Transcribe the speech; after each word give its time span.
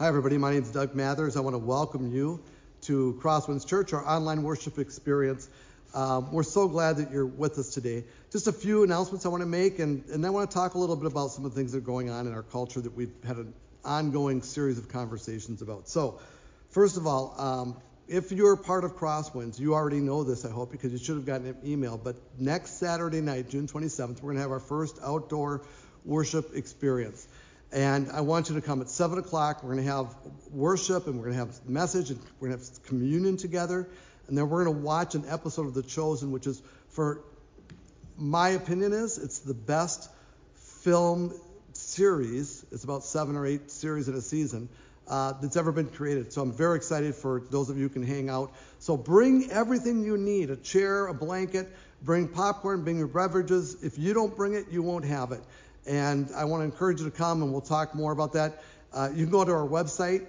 Hi, 0.00 0.06
everybody. 0.06 0.38
My 0.38 0.52
name 0.52 0.62
is 0.62 0.70
Doug 0.70 0.94
Mathers. 0.94 1.36
I 1.36 1.40
want 1.40 1.54
to 1.54 1.58
welcome 1.58 2.14
you 2.14 2.40
to 2.82 3.18
Crosswinds 3.20 3.66
Church, 3.66 3.92
our 3.92 4.06
online 4.06 4.44
worship 4.44 4.78
experience. 4.78 5.48
Um, 5.92 6.30
we're 6.30 6.44
so 6.44 6.68
glad 6.68 6.98
that 6.98 7.10
you're 7.10 7.26
with 7.26 7.58
us 7.58 7.74
today. 7.74 8.04
Just 8.30 8.46
a 8.46 8.52
few 8.52 8.84
announcements 8.84 9.26
I 9.26 9.28
want 9.30 9.40
to 9.40 9.48
make, 9.48 9.80
and, 9.80 10.04
and 10.10 10.24
I 10.24 10.30
want 10.30 10.48
to 10.48 10.54
talk 10.54 10.74
a 10.74 10.78
little 10.78 10.94
bit 10.94 11.06
about 11.06 11.32
some 11.32 11.44
of 11.44 11.52
the 11.52 11.60
things 11.60 11.72
that 11.72 11.78
are 11.78 11.80
going 11.80 12.10
on 12.10 12.28
in 12.28 12.32
our 12.32 12.44
culture 12.44 12.80
that 12.80 12.94
we've 12.94 13.10
had 13.26 13.38
an 13.38 13.52
ongoing 13.84 14.40
series 14.42 14.78
of 14.78 14.88
conversations 14.88 15.62
about. 15.62 15.88
So, 15.88 16.20
first 16.70 16.96
of 16.96 17.08
all, 17.08 17.34
um, 17.36 17.76
if 18.06 18.30
you're 18.30 18.54
part 18.54 18.84
of 18.84 18.96
Crosswinds, 18.96 19.58
you 19.58 19.74
already 19.74 19.98
know 19.98 20.22
this, 20.22 20.44
I 20.44 20.50
hope, 20.50 20.70
because 20.70 20.92
you 20.92 20.98
should 20.98 21.16
have 21.16 21.26
gotten 21.26 21.48
an 21.48 21.56
email. 21.66 21.98
But 21.98 22.14
next 22.38 22.78
Saturday 22.78 23.20
night, 23.20 23.50
June 23.50 23.66
27th, 23.66 24.22
we're 24.22 24.28
going 24.32 24.36
to 24.36 24.42
have 24.42 24.52
our 24.52 24.60
first 24.60 25.00
outdoor 25.02 25.62
worship 26.04 26.54
experience. 26.54 27.26
And 27.70 28.10
I 28.12 28.22
want 28.22 28.48
you 28.48 28.54
to 28.54 28.62
come 28.62 28.80
at 28.80 28.88
7 28.88 29.18
o'clock. 29.18 29.62
We're 29.62 29.74
going 29.74 29.84
to 29.84 29.92
have 29.92 30.14
worship 30.50 31.06
and 31.06 31.16
we're 31.16 31.26
going 31.26 31.38
to 31.38 31.44
have 31.44 31.68
message 31.68 32.10
and 32.10 32.20
we're 32.40 32.48
going 32.48 32.60
to 32.60 32.64
have 32.64 32.82
communion 32.84 33.36
together. 33.36 33.88
And 34.26 34.36
then 34.36 34.48
we're 34.48 34.64
going 34.64 34.76
to 34.76 34.82
watch 34.82 35.14
an 35.14 35.24
episode 35.28 35.66
of 35.66 35.74
The 35.74 35.82
Chosen, 35.82 36.32
which 36.32 36.46
is, 36.46 36.62
for 36.90 37.22
my 38.16 38.50
opinion, 38.50 38.92
is 38.92 39.18
it's 39.18 39.40
the 39.40 39.54
best 39.54 40.10
film 40.82 41.32
series. 41.72 42.64
It's 42.72 42.84
about 42.84 43.04
seven 43.04 43.36
or 43.36 43.46
eight 43.46 43.70
series 43.70 44.08
in 44.08 44.14
a 44.14 44.20
season 44.20 44.68
uh, 45.06 45.34
that's 45.40 45.56
ever 45.56 45.72
been 45.72 45.88
created. 45.88 46.32
So 46.32 46.42
I'm 46.42 46.52
very 46.52 46.76
excited 46.76 47.14
for 47.14 47.42
those 47.50 47.70
of 47.70 47.76
you 47.76 47.84
who 47.84 47.88
can 47.88 48.02
hang 48.02 48.28
out. 48.28 48.52
So 48.78 48.96
bring 48.96 49.50
everything 49.50 50.04
you 50.04 50.16
need: 50.16 50.50
a 50.50 50.56
chair, 50.56 51.06
a 51.06 51.14
blanket. 51.14 51.68
Bring 52.02 52.28
popcorn. 52.28 52.84
Bring 52.84 52.98
your 52.98 53.08
beverages. 53.08 53.82
If 53.82 53.98
you 53.98 54.14
don't 54.14 54.36
bring 54.36 54.54
it, 54.54 54.66
you 54.70 54.82
won't 54.82 55.04
have 55.04 55.32
it. 55.32 55.42
And 55.88 56.28
I 56.36 56.44
want 56.44 56.60
to 56.60 56.64
encourage 56.64 57.00
you 57.00 57.06
to 57.06 57.16
come, 57.16 57.42
and 57.42 57.50
we'll 57.50 57.62
talk 57.62 57.94
more 57.94 58.12
about 58.12 58.34
that. 58.34 58.62
Uh, 58.92 59.08
you 59.14 59.24
can 59.24 59.32
go 59.32 59.42
to 59.42 59.52
our 59.52 59.66
website 59.66 60.26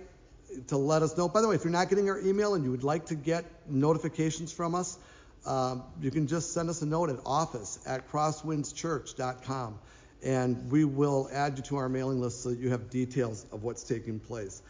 to 0.67 0.77
let 0.77 1.01
us 1.01 1.17
know. 1.17 1.27
By 1.27 1.41
the 1.41 1.49
way, 1.49 1.55
if 1.55 1.65
you're 1.65 1.71
not 1.71 1.89
getting 1.89 2.09
our 2.09 2.19
email 2.21 2.55
and 2.55 2.63
you 2.63 2.71
would 2.71 2.85
like 2.85 3.05
to 3.07 3.15
get 3.15 3.43
notifications 3.69 4.53
from 4.53 4.73
us, 4.73 4.97
um, 5.45 5.83
you 6.01 6.11
can 6.11 6.27
just 6.27 6.53
send 6.53 6.69
us 6.69 6.81
a 6.81 6.85
note 6.85 7.09
at 7.09 7.17
office 7.25 7.79
at 7.85 8.09
crosswindschurch.com, 8.09 9.79
and 10.23 10.71
we 10.71 10.85
will 10.85 11.29
add 11.33 11.57
you 11.57 11.63
to 11.63 11.75
our 11.75 11.89
mailing 11.89 12.21
list 12.21 12.43
so 12.43 12.49
that 12.49 12.59
you 12.59 12.69
have 12.69 12.89
details 12.89 13.45
of 13.51 13.63
what's 13.63 13.83
taking 13.83 14.17
place. 14.17 14.61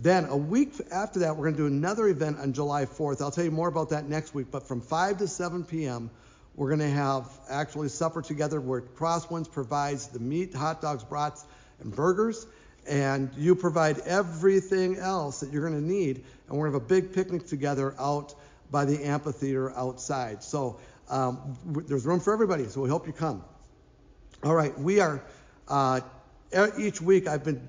Then, 0.00 0.24
a 0.24 0.36
week 0.36 0.74
after 0.90 1.20
that, 1.20 1.36
we're 1.36 1.44
going 1.44 1.56
to 1.56 1.62
do 1.62 1.66
another 1.66 2.08
event 2.08 2.38
on 2.40 2.52
July 2.52 2.86
4th. 2.86 3.20
I'll 3.20 3.30
tell 3.30 3.44
you 3.44 3.50
more 3.52 3.68
about 3.68 3.90
that 3.90 4.08
next 4.08 4.34
week, 4.34 4.46
but 4.50 4.66
from 4.66 4.80
5 4.80 5.18
to 5.18 5.28
7 5.28 5.64
p.m., 5.64 6.10
we're 6.54 6.68
going 6.68 6.80
to 6.80 6.90
have 6.90 7.28
actually 7.48 7.88
supper 7.88 8.20
together 8.20 8.60
where 8.60 8.82
Crosswinds 8.82 9.50
provides 9.50 10.08
the 10.08 10.18
meat, 10.18 10.54
hot 10.54 10.82
dogs, 10.82 11.02
brats, 11.02 11.46
and 11.80 11.94
burgers, 11.94 12.46
and 12.86 13.30
you 13.36 13.54
provide 13.54 13.98
everything 14.00 14.96
else 14.96 15.40
that 15.40 15.52
you're 15.52 15.66
going 15.68 15.80
to 15.80 15.86
need. 15.86 16.16
And 16.48 16.58
we're 16.58 16.68
going 16.68 16.72
to 16.72 16.78
have 16.80 16.82
a 16.82 17.02
big 17.02 17.14
picnic 17.14 17.46
together 17.46 17.94
out 17.98 18.34
by 18.70 18.84
the 18.84 19.04
amphitheater 19.04 19.70
outside. 19.76 20.42
So 20.42 20.78
um, 21.08 21.56
there's 21.86 22.04
room 22.04 22.20
for 22.20 22.32
everybody, 22.32 22.66
so 22.66 22.80
we 22.80 22.88
hope 22.88 23.06
you 23.06 23.12
come. 23.12 23.44
All 24.42 24.54
right, 24.54 24.76
we 24.78 25.00
are, 25.00 25.22
uh, 25.68 26.00
each 26.78 27.00
week 27.00 27.28
I've 27.28 27.44
been, 27.44 27.66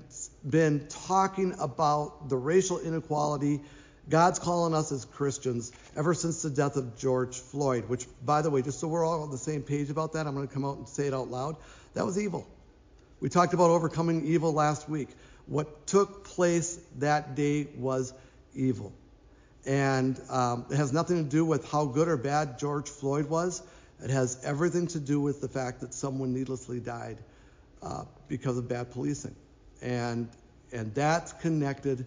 been 0.48 0.86
talking 0.88 1.54
about 1.58 2.28
the 2.28 2.36
racial 2.36 2.80
inequality 2.80 3.60
God's 4.08 4.38
calling 4.38 4.74
us 4.74 4.92
as 4.92 5.04
Christians 5.04 5.72
ever 5.96 6.12
since 6.12 6.42
the 6.42 6.50
death 6.50 6.76
of 6.76 6.98
George 6.98 7.38
Floyd, 7.38 7.88
which, 7.88 8.06
by 8.24 8.42
the 8.42 8.50
way, 8.50 8.60
just 8.62 8.78
so 8.80 8.88
we're 8.88 9.04
all 9.04 9.22
on 9.22 9.30
the 9.30 9.38
same 9.38 9.62
page 9.62 9.90
about 9.90 10.12
that, 10.12 10.26
I'm 10.26 10.34
going 10.34 10.46
to 10.46 10.52
come 10.52 10.64
out 10.64 10.76
and 10.76 10.88
say 10.88 11.06
it 11.06 11.14
out 11.14 11.30
loud. 11.30 11.56
That 11.94 12.04
was 12.04 12.18
evil. 12.18 12.46
We 13.20 13.30
talked 13.30 13.54
about 13.54 13.70
overcoming 13.70 14.26
evil 14.26 14.52
last 14.52 14.88
week. 14.88 15.08
What 15.46 15.86
took 15.86 16.24
place 16.24 16.78
that 16.98 17.34
day 17.34 17.68
was 17.76 18.12
evil. 18.54 18.92
And 19.66 20.20
um, 20.28 20.66
it 20.70 20.76
has 20.76 20.92
nothing 20.92 21.24
to 21.24 21.30
do 21.30 21.44
with 21.44 21.70
how 21.70 21.86
good 21.86 22.08
or 22.08 22.18
bad 22.18 22.58
George 22.58 22.90
Floyd 22.90 23.26
was. 23.26 23.62
It 24.02 24.10
has 24.10 24.44
everything 24.44 24.88
to 24.88 25.00
do 25.00 25.20
with 25.20 25.40
the 25.40 25.48
fact 25.48 25.80
that 25.80 25.94
someone 25.94 26.34
needlessly 26.34 26.80
died 26.80 27.18
uh, 27.82 28.04
because 28.28 28.58
of 28.58 28.68
bad 28.68 28.90
policing. 28.90 29.34
And, 29.80 30.28
and 30.72 30.94
that's 30.94 31.32
connected 31.32 32.04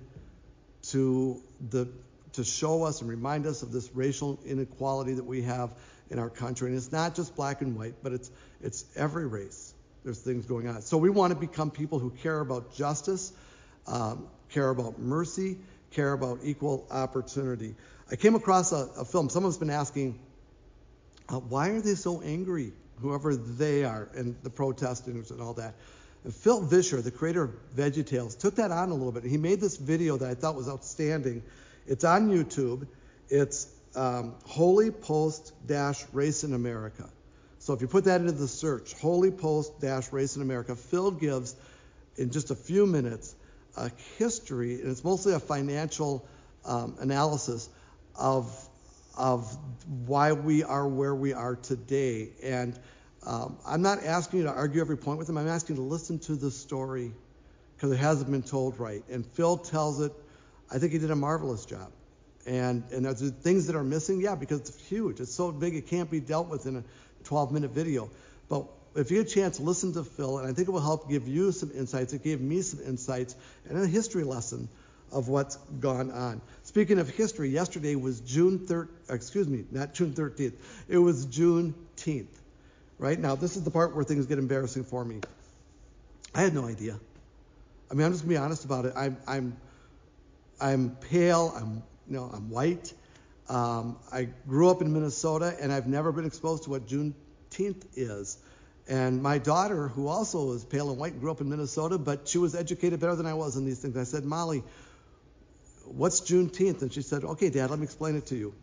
to 0.91 1.41
the 1.69 1.87
to 2.33 2.43
show 2.43 2.83
us 2.83 3.01
and 3.01 3.09
remind 3.09 3.47
us 3.47 3.63
of 3.63 3.71
this 3.71 3.89
racial 3.95 4.39
inequality 4.45 5.13
that 5.13 5.25
we 5.25 5.41
have 5.41 5.71
in 6.09 6.19
our 6.19 6.29
country. 6.29 6.69
And 6.69 6.77
it's 6.77 6.91
not 6.91 7.15
just 7.15 7.35
black 7.35 7.61
and 7.61 7.75
white, 7.75 7.95
but 8.03 8.13
it's 8.13 8.31
it's 8.61 8.85
every 8.95 9.25
race. 9.25 9.73
There's 10.03 10.19
things 10.19 10.45
going 10.45 10.67
on. 10.67 10.81
So 10.81 10.97
we 10.97 11.09
want 11.09 11.33
to 11.33 11.39
become 11.39 11.71
people 11.71 11.99
who 11.99 12.11
care 12.11 12.39
about 12.39 12.75
justice, 12.75 13.33
um, 13.87 14.27
care 14.49 14.69
about 14.69 14.99
mercy, 14.99 15.57
care 15.91 16.13
about 16.13 16.39
equal 16.43 16.87
opportunity. 16.89 17.75
I 18.09 18.15
came 18.15 18.35
across 18.35 18.71
a, 18.71 18.87
a 18.97 19.05
film. 19.05 19.29
Someone's 19.29 19.57
been 19.57 19.69
asking, 19.69 20.19
uh, 21.27 21.39
why 21.39 21.69
are 21.69 21.81
they 21.81 21.95
so 21.95 22.21
angry, 22.21 22.71
whoever 23.01 23.35
they 23.35 23.83
are, 23.83 24.07
and 24.15 24.35
the 24.43 24.49
protesters 24.49 25.31
and 25.31 25.41
all 25.41 25.55
that. 25.55 25.75
Phil 26.33 26.61
Vischer, 26.61 27.01
the 27.01 27.11
creator 27.11 27.43
of 27.43 27.75
VeggieTales, 27.75 28.37
took 28.37 28.55
that 28.55 28.71
on 28.71 28.89
a 28.89 28.93
little 28.93 29.11
bit. 29.11 29.23
He 29.23 29.37
made 29.37 29.59
this 29.59 29.77
video 29.77 30.17
that 30.17 30.29
I 30.29 30.33
thought 30.33 30.55
was 30.55 30.67
outstanding. 30.67 31.43
It's 31.85 32.03
on 32.03 32.29
YouTube. 32.29 32.87
It's 33.29 33.67
um, 33.95 34.35
Holy 34.45 34.91
Post 34.91 35.53
dash 35.65 36.03
Race 36.13 36.43
in 36.43 36.53
America. 36.53 37.09
So 37.59 37.73
if 37.73 37.81
you 37.81 37.87
put 37.87 38.05
that 38.05 38.21
into 38.21 38.33
the 38.33 38.47
search, 38.47 38.93
Holy 38.99 39.31
Post 39.31 39.79
dash 39.79 40.11
Race 40.11 40.35
in 40.35 40.41
America, 40.41 40.75
Phil 40.75 41.11
gives 41.11 41.55
in 42.17 42.31
just 42.31 42.51
a 42.51 42.55
few 42.55 42.85
minutes 42.85 43.35
a 43.75 43.91
history, 44.17 44.81
and 44.81 44.91
it's 44.91 45.03
mostly 45.03 45.33
a 45.33 45.39
financial 45.39 46.27
um, 46.65 46.95
analysis 46.99 47.69
of 48.15 48.51
of 49.15 49.57
why 50.05 50.33
we 50.33 50.63
are 50.63 50.87
where 50.87 51.15
we 51.15 51.33
are 51.33 51.55
today. 51.55 52.29
And 52.43 52.77
um, 53.27 53.57
I'm 53.67 53.81
not 53.81 54.05
asking 54.05 54.39
you 54.39 54.45
to 54.45 54.51
argue 54.53 54.79
every 54.79 54.97
point 54.97 55.19
with 55.19 55.27
him. 55.27 55.37
I'm 55.37 55.49
asking 55.49 55.75
you 55.75 55.81
to 55.81 55.87
listen 55.87 56.17
to 56.19 56.35
the 56.35 56.49
story 56.49 57.11
because 57.75 57.91
it 57.91 57.97
hasn't 57.97 58.31
been 58.31 58.41
told 58.41 58.79
right. 58.79 59.03
And 59.09 59.25
Phil 59.25 59.57
tells 59.57 59.99
it. 59.99 60.13
I 60.71 60.79
think 60.79 60.93
he 60.93 60.97
did 60.97 61.11
a 61.11 61.15
marvelous 61.15 61.65
job. 61.65 61.91
And 62.45 62.85
and 62.93 63.03
there's 63.03 63.29
things 63.29 63.67
that 63.67 63.75
are 63.75 63.83
missing, 63.83 64.21
yeah, 64.21 64.35
because 64.35 64.61
it's 64.61 64.79
huge. 64.87 65.19
It's 65.19 65.33
so 65.33 65.51
big 65.51 65.75
it 65.75 65.87
can't 65.87 66.09
be 66.09 66.21
dealt 66.21 66.47
with 66.47 66.65
in 66.67 66.77
a 66.77 66.83
12-minute 67.25 67.71
video. 67.71 68.09
But 68.47 68.67
if 68.95 69.11
you 69.11 69.17
get 69.17 69.29
a 69.29 69.35
chance, 69.35 69.59
listen 69.59 69.91
to 69.93 70.05
Phil, 70.05 70.37
and 70.37 70.47
I 70.47 70.53
think 70.53 70.69
it 70.69 70.71
will 70.71 70.79
help 70.79 71.09
give 71.09 71.27
you 71.27 71.51
some 71.51 71.71
insights. 71.75 72.13
It 72.13 72.23
gave 72.23 72.39
me 72.39 72.61
some 72.61 72.79
insights 72.85 73.35
and 73.67 73.77
a 73.77 73.85
history 73.85 74.23
lesson 74.23 74.69
of 75.11 75.27
what's 75.27 75.57
gone 75.81 76.11
on. 76.11 76.41
Speaking 76.63 76.97
of 76.97 77.09
history, 77.09 77.49
yesterday 77.49 77.95
was 77.95 78.21
June 78.21 78.59
3rd, 78.59 78.87
excuse 79.09 79.49
me, 79.49 79.65
not 79.69 79.93
June 79.93 80.13
13th. 80.13 80.53
It 80.87 80.97
was 80.97 81.25
Juneteenth 81.25 82.36
right? 82.99 83.19
Now, 83.19 83.35
this 83.35 83.55
is 83.55 83.63
the 83.63 83.71
part 83.71 83.95
where 83.95 84.03
things 84.03 84.25
get 84.25 84.39
embarrassing 84.39 84.83
for 84.83 85.03
me. 85.03 85.21
I 86.33 86.41
had 86.41 86.53
no 86.53 86.65
idea. 86.65 86.99
I 87.89 87.93
mean, 87.93 88.05
I'm 88.05 88.11
just 88.11 88.23
gonna 88.23 88.33
be 88.33 88.37
honest 88.37 88.65
about 88.65 88.85
it. 88.85 88.93
I'm, 88.95 89.17
I'm, 89.27 89.57
I'm 90.59 90.89
pale. 90.95 91.53
I'm, 91.55 91.83
you 92.07 92.15
know, 92.15 92.29
I'm 92.33 92.49
white. 92.49 92.93
Um, 93.49 93.97
I 94.11 94.27
grew 94.47 94.69
up 94.69 94.81
in 94.81 94.91
Minnesota, 94.91 95.55
and 95.59 95.71
I've 95.71 95.87
never 95.87 96.11
been 96.11 96.25
exposed 96.25 96.63
to 96.63 96.69
what 96.69 96.87
Juneteenth 96.87 97.85
is. 97.95 98.37
And 98.89 99.21
my 99.21 99.37
daughter, 99.37 99.87
who 99.87 100.07
also 100.07 100.53
is 100.53 100.63
pale 100.63 100.89
and 100.89 100.99
white, 100.99 101.19
grew 101.19 101.31
up 101.31 101.41
in 101.41 101.49
Minnesota, 101.49 101.97
but 101.97 102.27
she 102.27 102.37
was 102.37 102.55
educated 102.55 102.99
better 102.99 103.15
than 103.15 103.25
I 103.25 103.33
was 103.33 103.57
in 103.57 103.65
these 103.65 103.79
things. 103.79 103.97
I 103.97 104.03
said, 104.03 104.23
Molly, 104.23 104.63
what's 105.85 106.21
Juneteenth? 106.21 106.81
And 106.81 106.91
she 106.91 107.01
said, 107.01 107.23
Okay, 107.23 107.49
Dad, 107.49 107.69
let 107.69 107.79
me 107.79 107.83
explain 107.85 108.15
it 108.15 108.27
to 108.27 108.35
you. 108.35 108.53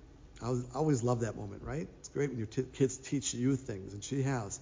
I, 0.42 0.54
always 0.74 1.02
love 1.02 1.20
that 1.20 1.36
moment, 1.36 1.62
right? 1.62 1.88
It's 2.00 2.08
great 2.08 2.30
when 2.30 2.38
your 2.38 2.46
t- 2.46 2.64
kids 2.74 2.96
teach 2.96 3.34
you 3.34 3.56
things, 3.56 3.94
and 3.94 4.02
she 4.02 4.22
has. 4.22 4.58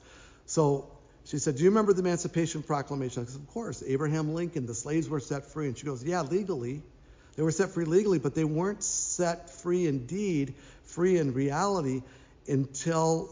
So 0.46 0.90
she 1.24 1.38
said, 1.38 1.56
Do 1.56 1.62
you 1.62 1.70
remember 1.70 1.92
the 1.92 2.00
Emancipation 2.00 2.62
Proclamation? 2.62 3.22
I 3.22 3.26
said, 3.26 3.40
Of 3.40 3.48
course. 3.48 3.82
Abraham 3.86 4.34
Lincoln, 4.34 4.66
the 4.66 4.74
slaves 4.74 5.08
were 5.08 5.20
set 5.20 5.46
free. 5.46 5.68
And 5.68 5.78
she 5.78 5.86
goes, 5.86 6.04
Yeah, 6.04 6.22
legally. 6.22 6.82
They 7.36 7.42
were 7.42 7.52
set 7.52 7.70
free 7.70 7.86
legally, 7.86 8.18
but 8.18 8.34
they 8.34 8.44
weren't 8.44 8.82
set 8.82 9.48
free 9.48 9.86
indeed, 9.86 10.54
free 10.84 11.16
in 11.16 11.32
reality, 11.32 12.02
until 12.46 13.30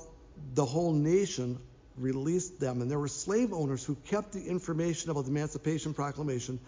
the 0.55 0.65
whole 0.65 0.93
nation 0.93 1.59
released 1.99 2.59
them. 2.61 2.81
And 2.81 2.91
there 2.91 2.99
were 2.99 3.09
slave 3.09 3.53
owners 3.53 3.85
who 3.85 3.95
kept 4.07 4.33
the 4.33 4.43
information 4.43 5.11
about 5.11 5.25
the 5.27 5.31
Emancipation 5.31 5.93
Proclamation 5.93 6.59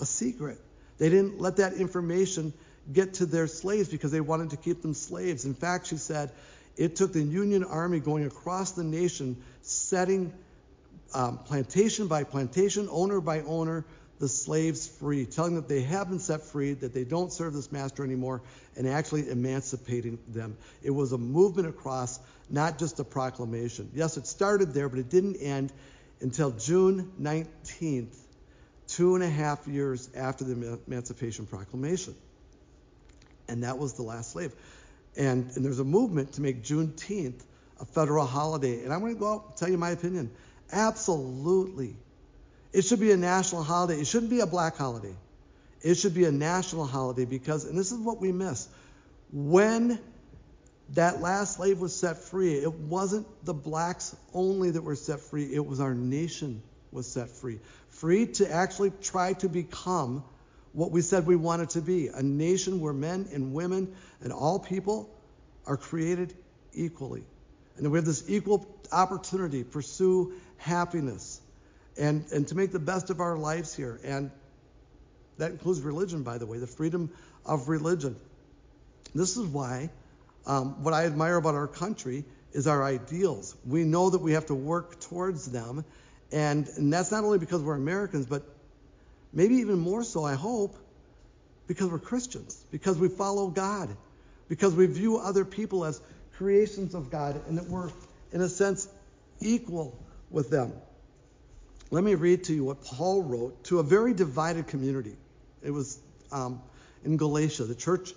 a 0.00 0.06
secret. 0.06 0.58
They 0.98 1.10
didn't 1.10 1.40
let 1.40 1.56
that 1.58 1.74
information 1.74 2.52
get 2.92 3.14
to 3.14 3.26
their 3.26 3.46
slaves 3.46 3.88
because 3.88 4.10
they 4.10 4.20
wanted 4.20 4.50
to 4.50 4.56
keep 4.56 4.82
them 4.82 4.94
slaves. 4.94 5.44
In 5.44 5.54
fact, 5.54 5.86
she 5.86 5.96
said 5.96 6.30
it 6.76 6.96
took 6.96 7.12
the 7.12 7.22
Union 7.22 7.64
Army 7.64 8.00
going 8.00 8.24
across 8.24 8.72
the 8.72 8.84
nation, 8.84 9.42
setting 9.62 10.32
um, 11.14 11.38
plantation 11.38 12.06
by 12.06 12.24
plantation, 12.24 12.88
owner 12.90 13.20
by 13.20 13.40
owner, 13.40 13.84
the 14.18 14.28
slaves 14.28 14.86
free, 14.86 15.24
telling 15.24 15.54
them 15.54 15.62
that 15.62 15.68
they 15.68 15.80
have 15.82 16.08
been 16.08 16.18
set 16.18 16.42
free, 16.42 16.74
that 16.74 16.92
they 16.92 17.04
don't 17.04 17.32
serve 17.32 17.54
this 17.54 17.72
master 17.72 18.04
anymore, 18.04 18.42
and 18.76 18.86
actually 18.86 19.28
emancipating 19.28 20.18
them. 20.28 20.56
It 20.82 20.90
was 20.90 21.12
a 21.12 21.18
movement 21.18 21.68
across, 21.68 22.20
not 22.50 22.78
just 22.78 23.00
a 23.00 23.04
proclamation. 23.04 23.90
Yes, 23.94 24.18
it 24.18 24.26
started 24.26 24.74
there, 24.74 24.88
but 24.88 24.98
it 24.98 25.08
didn't 25.08 25.36
end 25.36 25.72
until 26.20 26.50
June 26.50 27.10
19th, 27.20 28.14
two 28.88 29.14
and 29.14 29.24
a 29.24 29.30
half 29.30 29.66
years 29.66 30.10
after 30.14 30.44
the 30.44 30.78
Emancipation 30.86 31.46
Proclamation. 31.46 32.14
And 33.50 33.64
that 33.64 33.78
was 33.78 33.94
the 33.94 34.02
last 34.02 34.32
slave. 34.32 34.54
And, 35.16 35.50
and 35.56 35.64
there's 35.64 35.80
a 35.80 35.84
movement 35.84 36.34
to 36.34 36.40
make 36.40 36.62
Juneteenth 36.62 37.42
a 37.80 37.84
federal 37.84 38.26
holiday. 38.26 38.84
And 38.84 38.92
I'm 38.92 39.00
going 39.00 39.14
to 39.14 39.18
go 39.18 39.34
out 39.34 39.44
and 39.48 39.56
tell 39.56 39.68
you 39.68 39.76
my 39.76 39.90
opinion. 39.90 40.30
Absolutely. 40.70 41.96
It 42.72 42.82
should 42.82 43.00
be 43.00 43.10
a 43.10 43.16
national 43.16 43.64
holiday. 43.64 44.00
It 44.00 44.06
shouldn't 44.06 44.30
be 44.30 44.40
a 44.40 44.46
black 44.46 44.76
holiday. 44.76 45.14
It 45.82 45.94
should 45.94 46.14
be 46.14 46.24
a 46.24 46.32
national 46.32 46.86
holiday 46.86 47.24
because, 47.24 47.64
and 47.64 47.76
this 47.76 47.90
is 47.90 47.98
what 47.98 48.20
we 48.20 48.32
miss, 48.32 48.68
when 49.32 49.98
that 50.90 51.20
last 51.20 51.56
slave 51.56 51.80
was 51.80 51.94
set 51.94 52.18
free, 52.18 52.54
it 52.54 52.72
wasn't 52.72 53.26
the 53.44 53.54
blacks 53.54 54.14
only 54.34 54.70
that 54.72 54.82
were 54.82 54.96
set 54.96 55.20
free, 55.20 55.52
it 55.52 55.64
was 55.64 55.80
our 55.80 55.94
nation 55.94 56.62
was 56.92 57.10
set 57.10 57.30
free. 57.30 57.60
Free 57.88 58.26
to 58.26 58.50
actually 58.50 58.92
try 59.02 59.32
to 59.34 59.48
become 59.48 60.24
what 60.72 60.90
we 60.90 61.02
said 61.02 61.26
we 61.26 61.36
wanted 61.36 61.70
to 61.70 61.80
be 61.80 62.08
a 62.08 62.22
nation 62.22 62.80
where 62.80 62.92
men 62.92 63.28
and 63.32 63.52
women 63.52 63.94
and 64.22 64.32
all 64.32 64.58
people 64.58 65.10
are 65.66 65.76
created 65.76 66.34
equally. 66.72 67.24
And 67.76 67.90
we 67.90 67.98
have 67.98 68.04
this 68.04 68.24
equal 68.28 68.66
opportunity 68.92 69.62
to 69.62 69.68
pursue 69.68 70.34
happiness 70.58 71.40
and, 71.98 72.24
and 72.32 72.46
to 72.48 72.54
make 72.54 72.72
the 72.72 72.78
best 72.78 73.10
of 73.10 73.20
our 73.20 73.36
lives 73.36 73.74
here. 73.74 74.00
And 74.04 74.30
that 75.38 75.50
includes 75.50 75.80
religion, 75.80 76.22
by 76.22 76.38
the 76.38 76.46
way, 76.46 76.58
the 76.58 76.66
freedom 76.66 77.10
of 77.46 77.68
religion. 77.68 78.16
This 79.14 79.36
is 79.36 79.46
why 79.46 79.90
um, 80.46 80.82
what 80.82 80.94
I 80.94 81.06
admire 81.06 81.36
about 81.36 81.54
our 81.54 81.66
country 81.66 82.24
is 82.52 82.66
our 82.66 82.82
ideals. 82.82 83.56
We 83.66 83.84
know 83.84 84.10
that 84.10 84.20
we 84.20 84.32
have 84.32 84.46
to 84.46 84.54
work 84.54 85.00
towards 85.00 85.50
them. 85.50 85.84
And, 86.32 86.68
and 86.76 86.92
that's 86.92 87.10
not 87.10 87.24
only 87.24 87.38
because 87.38 87.62
we're 87.62 87.76
Americans, 87.76 88.26
but 88.26 88.44
maybe 89.32 89.56
even 89.56 89.78
more 89.78 90.02
so, 90.02 90.24
I 90.24 90.34
hope, 90.34 90.76
because 91.66 91.88
we're 91.88 91.98
Christians, 91.98 92.64
because 92.70 92.98
we 92.98 93.08
follow 93.08 93.48
God, 93.48 93.96
because 94.48 94.74
we 94.74 94.86
view 94.86 95.18
other 95.18 95.44
people 95.44 95.84
as 95.84 96.00
creations 96.36 96.94
of 96.94 97.10
God, 97.10 97.40
and 97.46 97.58
that 97.58 97.66
we're, 97.66 97.90
in 98.32 98.40
a 98.40 98.48
sense, 98.48 98.88
equal 99.40 99.96
with 100.30 100.50
them. 100.50 100.72
Let 101.90 102.04
me 102.04 102.14
read 102.14 102.44
to 102.44 102.54
you 102.54 102.64
what 102.64 102.84
Paul 102.84 103.22
wrote 103.22 103.64
to 103.64 103.80
a 103.80 103.82
very 103.82 104.14
divided 104.14 104.68
community. 104.68 105.16
It 105.62 105.70
was 105.70 105.98
um, 106.30 106.62
in 107.04 107.16
Galatia. 107.16 107.64
The 107.64 107.74
church, 107.74 108.14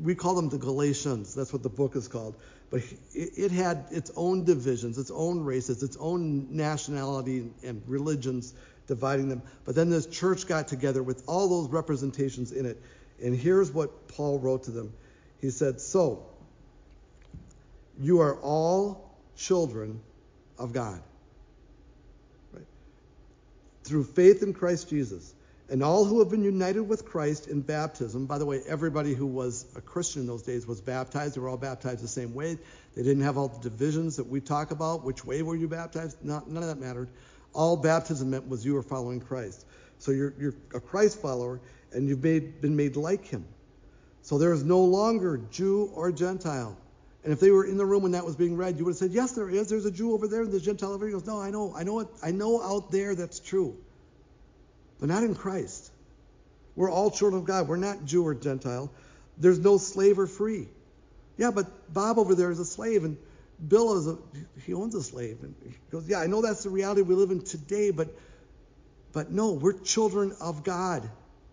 we 0.00 0.14
call 0.14 0.34
them 0.34 0.48
the 0.48 0.58
Galatians. 0.58 1.34
That's 1.34 1.52
what 1.52 1.62
the 1.62 1.68
book 1.68 1.96
is 1.96 2.08
called. 2.08 2.34
But 2.70 2.82
it 3.12 3.52
had 3.52 3.86
its 3.90 4.10
own 4.16 4.44
divisions, 4.44 4.98
its 4.98 5.12
own 5.12 5.44
races, 5.44 5.82
its 5.82 5.96
own 5.98 6.56
nationality 6.56 7.50
and 7.62 7.82
religions 7.86 8.52
dividing 8.86 9.28
them. 9.28 9.42
But 9.64 9.74
then 9.74 9.90
this 9.90 10.06
church 10.06 10.46
got 10.46 10.68
together 10.68 11.02
with 11.02 11.24
all 11.26 11.48
those 11.48 11.70
representations 11.70 12.52
in 12.52 12.66
it. 12.66 12.80
And 13.22 13.36
here's 13.36 13.72
what 13.72 14.08
Paul 14.08 14.38
wrote 14.38 14.64
to 14.64 14.70
them. 14.70 14.92
He 15.40 15.50
said, 15.50 15.80
So, 15.80 16.26
you 18.00 18.20
are 18.20 18.36
all 18.40 19.16
children 19.36 20.00
of 20.58 20.72
God. 20.72 21.00
Right? 22.52 22.66
Through 23.84 24.04
faith 24.04 24.42
in 24.42 24.52
Christ 24.52 24.90
Jesus. 24.90 25.34
And 25.70 25.82
all 25.82 26.04
who 26.04 26.18
have 26.18 26.28
been 26.28 26.44
united 26.44 26.82
with 26.82 27.06
Christ 27.06 27.48
in 27.48 27.62
baptism, 27.62 28.26
by 28.26 28.36
the 28.36 28.44
way, 28.44 28.60
everybody 28.68 29.14
who 29.14 29.26
was 29.26 29.64
a 29.74 29.80
Christian 29.80 30.20
in 30.20 30.26
those 30.26 30.42
days 30.42 30.66
was 30.66 30.82
baptized. 30.82 31.36
They 31.36 31.40
were 31.40 31.48
all 31.48 31.56
baptized 31.56 32.02
the 32.02 32.08
same 32.08 32.34
way. 32.34 32.58
They 32.94 33.02
didn't 33.02 33.22
have 33.22 33.38
all 33.38 33.48
the 33.48 33.70
divisions 33.70 34.16
that 34.16 34.28
we 34.28 34.40
talk 34.40 34.72
about. 34.72 35.04
Which 35.04 35.24
way 35.24 35.40
were 35.40 35.56
you 35.56 35.66
baptized? 35.66 36.22
Not, 36.22 36.50
none 36.50 36.62
of 36.62 36.68
that 36.68 36.78
mattered. 36.78 37.08
All 37.54 37.76
baptism 37.76 38.30
meant 38.30 38.48
was 38.48 38.64
you 38.64 38.74
were 38.74 38.82
following 38.82 39.20
Christ. 39.20 39.64
So 39.98 40.10
you're, 40.10 40.34
you're 40.38 40.54
a 40.74 40.80
Christ 40.80 41.20
follower, 41.20 41.60
and 41.92 42.08
you've 42.08 42.22
made, 42.22 42.60
been 42.60 42.76
made 42.76 42.96
like 42.96 43.26
him. 43.26 43.46
So 44.22 44.38
there 44.38 44.52
is 44.52 44.64
no 44.64 44.80
longer 44.80 45.40
Jew 45.50 45.90
or 45.94 46.10
Gentile. 46.10 46.76
And 47.22 47.32
if 47.32 47.40
they 47.40 47.50
were 47.50 47.64
in 47.64 47.78
the 47.78 47.86
room 47.86 48.02
when 48.02 48.12
that 48.12 48.24
was 48.24 48.36
being 48.36 48.56
read, 48.56 48.78
you 48.78 48.84
would 48.84 48.92
have 48.92 48.98
said, 48.98 49.12
Yes, 49.12 49.32
there 49.32 49.48
is. 49.48 49.68
There's 49.68 49.86
a 49.86 49.90
Jew 49.90 50.12
over 50.12 50.28
there 50.28 50.42
and 50.42 50.52
there's 50.52 50.62
a 50.62 50.66
Gentile 50.66 50.92
over 50.92 51.06
here. 51.06 51.16
He 51.16 51.20
goes, 51.20 51.26
No, 51.26 51.40
I 51.40 51.50
know, 51.50 51.74
I 51.74 51.84
know 51.84 52.00
it, 52.00 52.08
I 52.22 52.30
know 52.32 52.62
out 52.62 52.90
there 52.90 53.14
that's 53.14 53.40
true. 53.40 53.76
But 55.00 55.08
not 55.08 55.22
in 55.22 55.34
Christ. 55.34 55.90
We're 56.76 56.90
all 56.90 57.10
children 57.10 57.40
of 57.40 57.46
God. 57.46 57.68
We're 57.68 57.76
not 57.76 58.04
Jew 58.04 58.26
or 58.26 58.34
Gentile. 58.34 58.90
There's 59.38 59.58
no 59.58 59.78
slave 59.78 60.18
or 60.18 60.26
free. 60.26 60.68
Yeah, 61.36 61.50
but 61.50 61.92
Bob 61.92 62.18
over 62.18 62.34
there 62.34 62.50
is 62.50 62.58
a 62.58 62.64
slave, 62.64 63.04
and 63.04 63.16
Bill 63.66 63.98
is 63.98 64.06
a 64.06 64.18
he 64.64 64.74
owns 64.74 64.94
a 64.94 65.02
slave. 65.02 65.38
And 65.42 65.54
he 65.64 65.74
goes, 65.90 66.08
Yeah, 66.08 66.20
I 66.20 66.26
know 66.26 66.42
that's 66.42 66.64
the 66.64 66.70
reality 66.70 67.02
we 67.02 67.14
live 67.14 67.30
in 67.30 67.42
today, 67.42 67.90
but 67.90 68.08
but 69.12 69.30
no, 69.30 69.52
we're 69.52 69.78
children 69.78 70.34
of 70.40 70.64
God. 70.64 71.08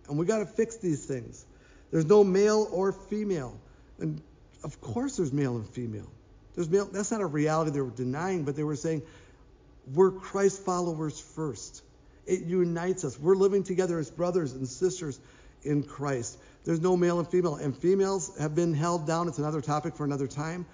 And 0.09 0.17
we 0.17 0.25
got 0.25 0.39
to 0.39 0.45
fix 0.45 0.77
these 0.77 1.05
things. 1.05 1.45
There's 1.91 2.05
no 2.05 2.23
male 2.23 2.67
or 2.71 2.91
female. 2.91 3.59
And 3.99 4.21
of 4.63 4.81
course 4.81 5.17
there's 5.17 5.31
male 5.31 5.55
and 5.55 5.67
female. 5.67 6.11
There's 6.55 6.69
male, 6.69 6.89
that's 6.91 7.11
not 7.11 7.21
a 7.21 7.25
reality 7.25 7.71
they 7.71 7.81
were 7.81 7.91
denying, 7.91 8.43
but 8.43 8.55
they 8.55 8.63
were 8.63 8.75
saying 8.75 9.03
we're 9.93 10.11
Christ 10.11 10.63
followers 10.63 11.19
first. 11.19 11.83
It 12.25 12.41
unites 12.41 13.03
us. 13.03 13.19
We're 13.19 13.35
living 13.35 13.63
together 13.63 13.99
as 13.99 14.09
brothers 14.09 14.53
and 14.53 14.67
sisters 14.67 15.19
in 15.63 15.83
Christ. 15.83 16.37
There's 16.63 16.81
no 16.81 16.95
male 16.95 17.19
and 17.19 17.27
female, 17.27 17.55
and 17.55 17.75
females 17.75 18.37
have 18.37 18.55
been 18.55 18.73
held 18.73 19.07
down. 19.07 19.27
It's 19.27 19.39
another 19.39 19.61
topic 19.61 19.95
for 19.95 20.05
another 20.05 20.27
time, 20.27 20.65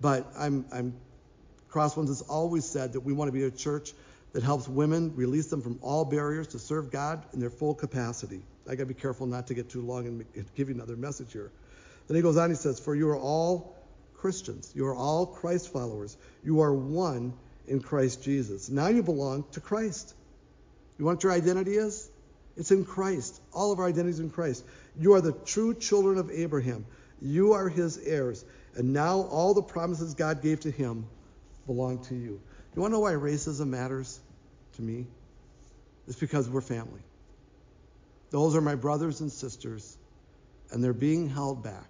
but 0.00 0.26
I'm, 0.36 0.64
I'm 0.72 0.94
Crosswinds 1.70 2.08
has 2.08 2.22
always 2.22 2.64
said 2.64 2.94
that 2.94 3.00
we 3.00 3.12
want 3.12 3.28
to 3.28 3.32
be 3.32 3.44
a 3.44 3.50
church 3.50 3.92
that 4.32 4.42
helps 4.42 4.68
women 4.68 5.14
release 5.14 5.46
them 5.46 5.62
from 5.62 5.78
all 5.82 6.04
barriers 6.04 6.48
to 6.48 6.58
serve 6.58 6.90
God 6.90 7.24
in 7.32 7.40
their 7.40 7.50
full 7.50 7.74
capacity. 7.74 8.42
I 8.68 8.74
got 8.74 8.84
to 8.84 8.86
be 8.86 8.94
careful 8.94 9.26
not 9.26 9.48
to 9.48 9.54
get 9.54 9.70
too 9.70 9.82
long 9.82 10.06
and 10.06 10.24
give 10.54 10.68
you 10.68 10.74
another 10.74 10.96
message 10.96 11.32
here. 11.32 11.50
Then 12.06 12.16
he 12.16 12.22
goes 12.22 12.36
on, 12.36 12.50
he 12.50 12.56
says, 12.56 12.80
For 12.80 12.94
you 12.94 13.08
are 13.10 13.18
all 13.18 13.76
Christians. 14.14 14.72
You 14.74 14.86
are 14.86 14.94
all 14.94 15.26
Christ 15.26 15.72
followers. 15.72 16.16
You 16.44 16.60
are 16.60 16.72
one 16.72 17.32
in 17.66 17.80
Christ 17.80 18.22
Jesus. 18.22 18.68
Now 18.68 18.88
you 18.88 19.02
belong 19.02 19.44
to 19.52 19.60
Christ. 19.60 20.14
You 20.98 21.04
want 21.04 21.22
your 21.22 21.32
identity 21.32 21.76
is? 21.76 22.10
It's 22.56 22.70
in 22.70 22.84
Christ. 22.84 23.40
All 23.52 23.72
of 23.72 23.78
our 23.78 23.86
identities 23.86 24.20
in 24.20 24.30
Christ. 24.30 24.64
You 24.98 25.14
are 25.14 25.20
the 25.20 25.32
true 25.32 25.74
children 25.74 26.18
of 26.18 26.30
Abraham. 26.30 26.84
You 27.22 27.52
are 27.52 27.68
his 27.68 27.96
heirs. 27.98 28.44
And 28.74 28.92
now 28.92 29.22
all 29.22 29.54
the 29.54 29.62
promises 29.62 30.14
God 30.14 30.42
gave 30.42 30.60
to 30.60 30.70
him 30.70 31.06
belong 31.66 32.02
to 32.04 32.14
you. 32.14 32.40
You 32.74 32.82
want 32.82 32.92
to 32.92 32.96
know 32.96 33.00
why 33.00 33.12
racism 33.12 33.68
matters 33.68 34.20
to 34.74 34.82
me? 34.82 35.06
It's 36.06 36.18
because 36.18 36.48
we're 36.48 36.60
family. 36.60 37.00
Those 38.30 38.54
are 38.54 38.60
my 38.60 38.76
brothers 38.76 39.20
and 39.20 39.30
sisters, 39.30 39.98
and 40.70 40.82
they're 40.82 40.92
being 40.92 41.28
held 41.28 41.62
back. 41.62 41.88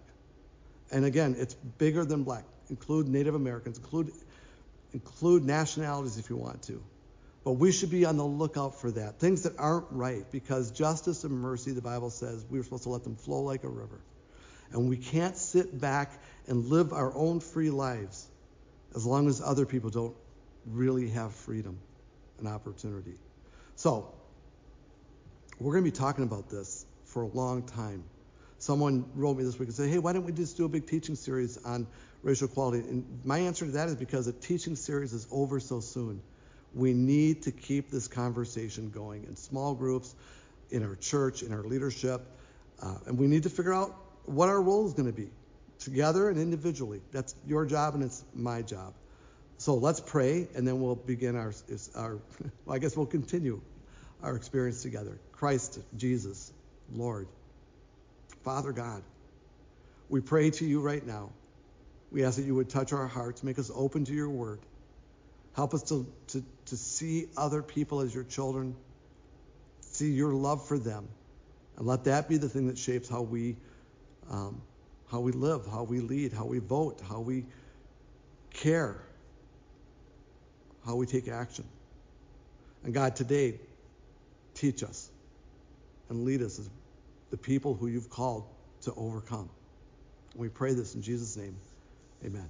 And 0.90 1.04
again, 1.04 1.36
it's 1.38 1.54
bigger 1.54 2.04
than 2.04 2.24
black. 2.24 2.44
Include 2.70 3.08
Native 3.08 3.34
Americans, 3.34 3.78
include 3.78 4.12
include 4.92 5.44
nationalities 5.44 6.18
if 6.18 6.30
you 6.30 6.36
want 6.36 6.62
to. 6.64 6.82
But 7.44 7.52
we 7.52 7.72
should 7.72 7.90
be 7.90 8.04
on 8.04 8.16
the 8.16 8.24
lookout 8.24 8.80
for 8.80 8.90
that. 8.90 9.18
Things 9.18 9.42
that 9.42 9.58
aren't 9.58 9.86
right, 9.90 10.30
because 10.30 10.70
justice 10.70 11.24
and 11.24 11.32
mercy, 11.32 11.72
the 11.72 11.80
Bible 11.80 12.10
says, 12.10 12.44
we're 12.50 12.62
supposed 12.62 12.82
to 12.82 12.90
let 12.90 13.04
them 13.04 13.16
flow 13.16 13.40
like 13.40 13.64
a 13.64 13.68
river. 13.68 14.00
And 14.72 14.88
we 14.88 14.96
can't 14.96 15.36
sit 15.36 15.80
back 15.80 16.12
and 16.46 16.66
live 16.66 16.92
our 16.92 17.14
own 17.14 17.40
free 17.40 17.70
lives 17.70 18.28
as 18.94 19.04
long 19.04 19.28
as 19.28 19.40
other 19.40 19.66
people 19.66 19.90
don't 19.90 20.16
really 20.66 21.08
have 21.10 21.34
freedom 21.34 21.78
and 22.38 22.48
opportunity. 22.48 23.14
So, 23.76 24.12
we're 25.58 25.72
going 25.72 25.84
to 25.84 25.90
be 25.90 25.96
talking 25.96 26.24
about 26.24 26.48
this 26.48 26.86
for 27.04 27.22
a 27.22 27.26
long 27.26 27.64
time. 27.64 28.04
Someone 28.58 29.04
wrote 29.14 29.36
me 29.36 29.44
this 29.44 29.58
week 29.58 29.68
and 29.68 29.74
said, 29.74 29.90
hey, 29.90 29.98
why 29.98 30.12
don't 30.12 30.24
we 30.24 30.32
just 30.32 30.56
do 30.56 30.64
a 30.64 30.68
big 30.68 30.86
teaching 30.86 31.14
series 31.14 31.56
on 31.64 31.86
racial 32.22 32.48
equality? 32.48 32.80
And 32.80 33.20
my 33.24 33.38
answer 33.38 33.66
to 33.66 33.72
that 33.72 33.88
is 33.88 33.96
because 33.96 34.26
a 34.26 34.32
teaching 34.32 34.76
series 34.76 35.12
is 35.12 35.26
over 35.30 35.60
so 35.60 35.80
soon. 35.80 36.22
We 36.74 36.92
need 36.92 37.42
to 37.42 37.52
keep 37.52 37.90
this 37.90 38.06
conversation 38.06 38.90
going 38.90 39.24
in 39.24 39.36
small 39.36 39.74
groups, 39.74 40.14
in 40.70 40.82
our 40.82 40.94
church, 40.94 41.42
in 41.42 41.52
our 41.52 41.62
leadership, 41.62 42.22
uh, 42.82 42.96
and 43.06 43.18
we 43.18 43.26
need 43.26 43.42
to 43.42 43.50
figure 43.50 43.74
out 43.74 43.96
what 44.24 44.48
our 44.48 44.60
role 44.60 44.86
is 44.86 44.94
going 44.94 45.06
to 45.06 45.16
be, 45.16 45.30
together 45.78 46.28
and 46.28 46.38
individually. 46.38 47.00
That's 47.12 47.34
your 47.46 47.66
job 47.66 47.94
and 47.94 48.04
it's 48.04 48.24
my 48.34 48.62
job. 48.62 48.94
So 49.58 49.74
let's 49.74 50.00
pray, 50.00 50.48
and 50.54 50.66
then 50.66 50.80
we'll 50.80 50.96
begin 50.96 51.36
our, 51.36 51.52
our 51.94 52.18
well, 52.64 52.76
I 52.76 52.78
guess 52.78 52.96
we'll 52.96 53.06
continue 53.06 53.60
our 54.22 54.34
experience 54.36 54.82
together. 54.82 55.18
Christ, 55.32 55.78
Jesus, 55.96 56.52
Lord. 56.92 57.28
Father 58.42 58.72
God, 58.72 59.02
we 60.08 60.20
pray 60.20 60.50
to 60.50 60.64
you 60.64 60.80
right 60.80 61.06
now. 61.06 61.30
We 62.10 62.24
ask 62.24 62.36
that 62.36 62.44
you 62.44 62.54
would 62.54 62.70
touch 62.70 62.92
our 62.92 63.06
hearts, 63.06 63.42
make 63.42 63.58
us 63.58 63.70
open 63.74 64.04
to 64.06 64.14
your 64.14 64.30
word. 64.30 64.60
Help 65.54 65.74
us 65.74 65.82
to, 65.84 66.06
to, 66.28 66.44
to 66.66 66.76
see 66.76 67.26
other 67.36 67.62
people 67.62 68.00
as 68.00 68.14
your 68.14 68.24
children, 68.24 68.74
see 69.80 70.10
your 70.12 70.32
love 70.32 70.66
for 70.66 70.78
them, 70.78 71.08
and 71.76 71.86
let 71.86 72.04
that 72.04 72.28
be 72.28 72.36
the 72.38 72.48
thing 72.48 72.68
that 72.68 72.78
shapes 72.78 73.08
how 73.08 73.22
we, 73.22 73.56
um, 74.30 74.62
how 75.10 75.20
we 75.20 75.32
live, 75.32 75.66
how 75.66 75.82
we 75.82 76.00
lead, 76.00 76.32
how 76.32 76.44
we 76.44 76.58
vote, 76.58 77.00
how 77.08 77.20
we 77.20 77.44
care, 78.50 79.02
how 80.86 80.94
we 80.94 81.06
take 81.06 81.28
action. 81.28 81.64
And 82.84 82.94
God, 82.94 83.16
today, 83.16 83.60
teach 84.54 84.82
us 84.82 85.10
and 86.08 86.24
lead 86.24 86.42
us 86.42 86.58
as 86.58 86.70
the 87.30 87.36
people 87.36 87.74
who 87.74 87.88
you've 87.88 88.10
called 88.10 88.44
to 88.82 88.94
overcome. 88.94 89.50
We 90.34 90.48
pray 90.48 90.74
this 90.74 90.94
in 90.94 91.02
Jesus' 91.02 91.36
name. 91.36 91.56
Amen. 92.24 92.48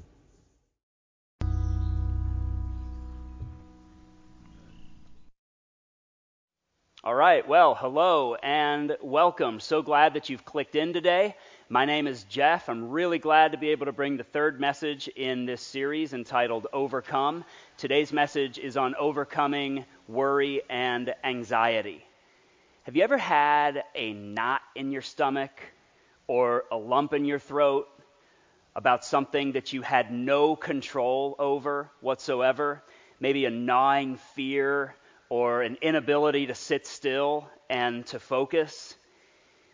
All 7.02 7.14
right, 7.14 7.48
well, 7.48 7.74
hello 7.74 8.34
and 8.42 8.94
welcome. 9.00 9.58
So 9.58 9.80
glad 9.80 10.12
that 10.14 10.28
you've 10.28 10.44
clicked 10.44 10.76
in 10.76 10.92
today. 10.92 11.34
My 11.72 11.84
name 11.84 12.08
is 12.08 12.24
Jeff. 12.24 12.68
I'm 12.68 12.90
really 12.90 13.20
glad 13.20 13.52
to 13.52 13.56
be 13.56 13.68
able 13.68 13.86
to 13.86 13.92
bring 13.92 14.16
the 14.16 14.24
third 14.24 14.60
message 14.60 15.06
in 15.06 15.46
this 15.46 15.62
series 15.62 16.12
entitled 16.12 16.66
Overcome. 16.72 17.44
Today's 17.76 18.12
message 18.12 18.58
is 18.58 18.76
on 18.76 18.96
overcoming 18.96 19.84
worry 20.08 20.62
and 20.68 21.14
anxiety. 21.22 22.04
Have 22.82 22.96
you 22.96 23.04
ever 23.04 23.16
had 23.16 23.84
a 23.94 24.12
knot 24.12 24.62
in 24.74 24.90
your 24.90 25.02
stomach 25.02 25.52
or 26.26 26.64
a 26.72 26.76
lump 26.76 27.14
in 27.14 27.24
your 27.24 27.38
throat 27.38 27.86
about 28.74 29.04
something 29.04 29.52
that 29.52 29.72
you 29.72 29.80
had 29.80 30.10
no 30.10 30.56
control 30.56 31.36
over 31.38 31.88
whatsoever? 32.00 32.82
Maybe 33.20 33.44
a 33.44 33.50
gnawing 33.50 34.16
fear 34.34 34.96
or 35.28 35.62
an 35.62 35.78
inability 35.82 36.48
to 36.48 36.54
sit 36.56 36.84
still 36.84 37.48
and 37.68 38.04
to 38.06 38.18
focus. 38.18 38.96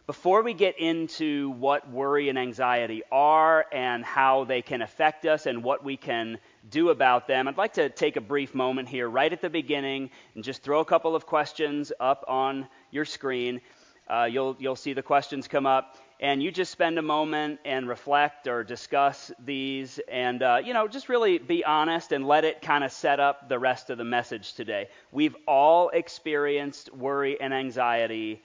Before 0.06 0.42
we 0.42 0.54
get 0.54 0.78
into 0.78 1.50
what 1.50 1.90
worry 1.90 2.28
and 2.28 2.38
anxiety 2.38 3.02
are 3.10 3.66
and 3.72 4.04
how 4.04 4.44
they 4.44 4.62
can 4.62 4.80
affect 4.80 5.26
us 5.26 5.46
and 5.46 5.64
what 5.64 5.82
we 5.82 5.96
can 5.96 6.38
do 6.70 6.90
about 6.90 7.26
them, 7.26 7.48
I'd 7.48 7.56
like 7.56 7.72
to 7.72 7.88
take 7.88 8.14
a 8.14 8.20
brief 8.20 8.54
moment 8.54 8.88
here 8.88 9.08
right 9.08 9.32
at 9.32 9.40
the 9.40 9.50
beginning 9.50 10.10
and 10.36 10.44
just 10.44 10.62
throw 10.62 10.78
a 10.78 10.84
couple 10.84 11.16
of 11.16 11.26
questions 11.26 11.92
up 11.98 12.24
on 12.28 12.68
your 12.92 13.04
screen. 13.04 13.60
Uh, 14.06 14.28
you'll, 14.30 14.54
you'll 14.60 14.76
see 14.76 14.92
the 14.92 15.02
questions 15.02 15.48
come 15.48 15.66
up 15.66 15.96
and 16.20 16.40
you 16.40 16.52
just 16.52 16.70
spend 16.70 17.00
a 17.00 17.02
moment 17.02 17.58
and 17.64 17.88
reflect 17.88 18.46
or 18.46 18.62
discuss 18.62 19.32
these 19.44 19.98
and 20.08 20.40
uh, 20.40 20.60
you 20.64 20.72
know 20.72 20.86
just 20.86 21.08
really 21.08 21.38
be 21.38 21.64
honest 21.64 22.12
and 22.12 22.28
let 22.28 22.44
it 22.44 22.62
kind 22.62 22.84
of 22.84 22.92
set 22.92 23.18
up 23.18 23.48
the 23.48 23.58
rest 23.58 23.90
of 23.90 23.98
the 23.98 24.04
message 24.04 24.54
today 24.54 24.88
we've 25.12 25.36
all 25.46 25.90
experienced 25.90 26.94
worry 26.94 27.38
and 27.38 27.52
anxiety 27.52 28.40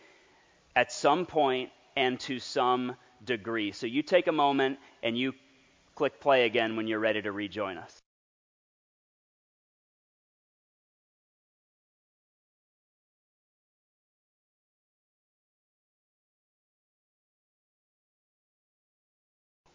at 0.76 0.92
some 0.92 1.26
point 1.26 1.70
and 1.96 2.20
to 2.20 2.40
some 2.40 2.96
degree 3.24 3.72
so 3.72 3.86
you 3.86 4.02
take 4.02 4.28
a 4.28 4.32
moment 4.32 4.80
and 5.04 5.18
you 5.18 5.34
click 5.96 6.20
play 6.20 6.46
again 6.46 6.76
when 6.76 6.88
you're 6.88 7.00
ready 7.00 7.22
to 7.22 7.32
rejoin 7.32 7.78
us 7.78 8.02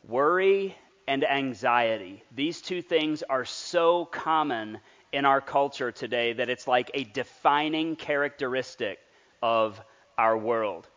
Worry 0.09 0.77
and 1.09 1.25
anxiety. 1.29 2.23
These 2.33 2.63
two 2.63 2.81
things 2.81 3.25
are 3.25 3.45
so 3.45 4.05
common 4.05 4.79
in 5.13 5.25
our 5.25 5.41
culture 5.41 5.91
today 5.91 6.33
that 6.35 6.49
it's 6.49 6.69
like 6.69 6.91
a 6.95 7.05
defining 7.05 7.97
characteristic 7.97 8.99
of 9.43 9.81
our 10.19 10.37
world. 10.37 10.89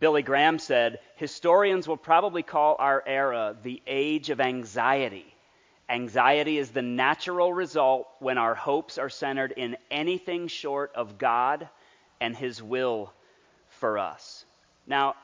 Billy 0.00 0.22
Graham 0.22 0.58
said, 0.58 1.00
Historians 1.16 1.86
will 1.86 1.96
probably 1.96 2.42
call 2.42 2.76
our 2.78 3.02
era 3.06 3.56
the 3.62 3.82
age 3.86 4.30
of 4.30 4.40
anxiety. 4.40 5.32
Anxiety 5.88 6.58
is 6.58 6.70
the 6.70 6.82
natural 6.82 7.52
result 7.52 8.08
when 8.18 8.38
our 8.38 8.54
hopes 8.54 8.98
are 8.98 9.10
centered 9.10 9.52
in 9.52 9.76
anything 9.90 10.48
short 10.48 10.92
of 10.94 11.18
God 11.18 11.68
and 12.20 12.36
His 12.36 12.62
will 12.62 13.12
for 13.68 13.98
us. 13.98 14.44
Now, 14.86 15.14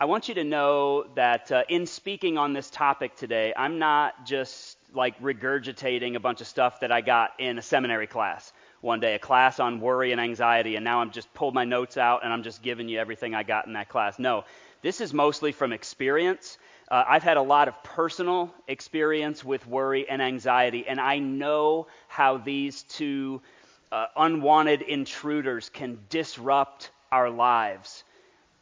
I 0.00 0.04
want 0.04 0.28
you 0.28 0.34
to 0.34 0.44
know 0.44 1.04
that 1.14 1.50
uh, 1.50 1.64
in 1.68 1.86
speaking 1.86 2.38
on 2.38 2.52
this 2.52 2.70
topic 2.70 3.16
today, 3.16 3.52
I'm 3.56 3.78
not 3.78 4.26
just 4.26 4.76
like 4.94 5.20
regurgitating 5.20 6.14
a 6.14 6.20
bunch 6.20 6.40
of 6.40 6.46
stuff 6.46 6.80
that 6.80 6.92
I 6.92 7.00
got 7.00 7.32
in 7.38 7.58
a 7.58 7.62
seminary 7.62 8.06
class 8.06 8.52
one 8.80 9.00
day, 9.00 9.14
a 9.14 9.18
class 9.18 9.58
on 9.58 9.80
worry 9.80 10.12
and 10.12 10.20
anxiety, 10.20 10.76
and 10.76 10.84
now 10.84 11.00
I'm 11.00 11.10
just 11.10 11.32
pulled 11.34 11.54
my 11.54 11.64
notes 11.64 11.96
out 11.96 12.24
and 12.24 12.32
I'm 12.32 12.42
just 12.42 12.62
giving 12.62 12.88
you 12.88 12.98
everything 12.98 13.34
I 13.34 13.42
got 13.42 13.66
in 13.66 13.72
that 13.72 13.88
class. 13.88 14.18
No, 14.18 14.44
this 14.82 15.00
is 15.00 15.12
mostly 15.12 15.52
from 15.52 15.72
experience. 15.72 16.58
Uh, 16.90 17.04
I've 17.06 17.22
had 17.22 17.36
a 17.36 17.42
lot 17.42 17.68
of 17.68 17.82
personal 17.82 18.54
experience 18.68 19.44
with 19.44 19.66
worry 19.66 20.08
and 20.08 20.22
anxiety, 20.22 20.86
and 20.86 21.00
I 21.00 21.18
know 21.18 21.88
how 22.06 22.38
these 22.38 22.84
two 22.84 23.42
uh, 23.90 24.06
unwanted 24.16 24.82
intruders 24.82 25.68
can 25.68 25.98
disrupt 26.08 26.90
our 27.10 27.30
lives 27.30 28.04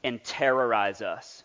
and 0.03 0.23
terrorize 0.25 1.03
us. 1.03 1.43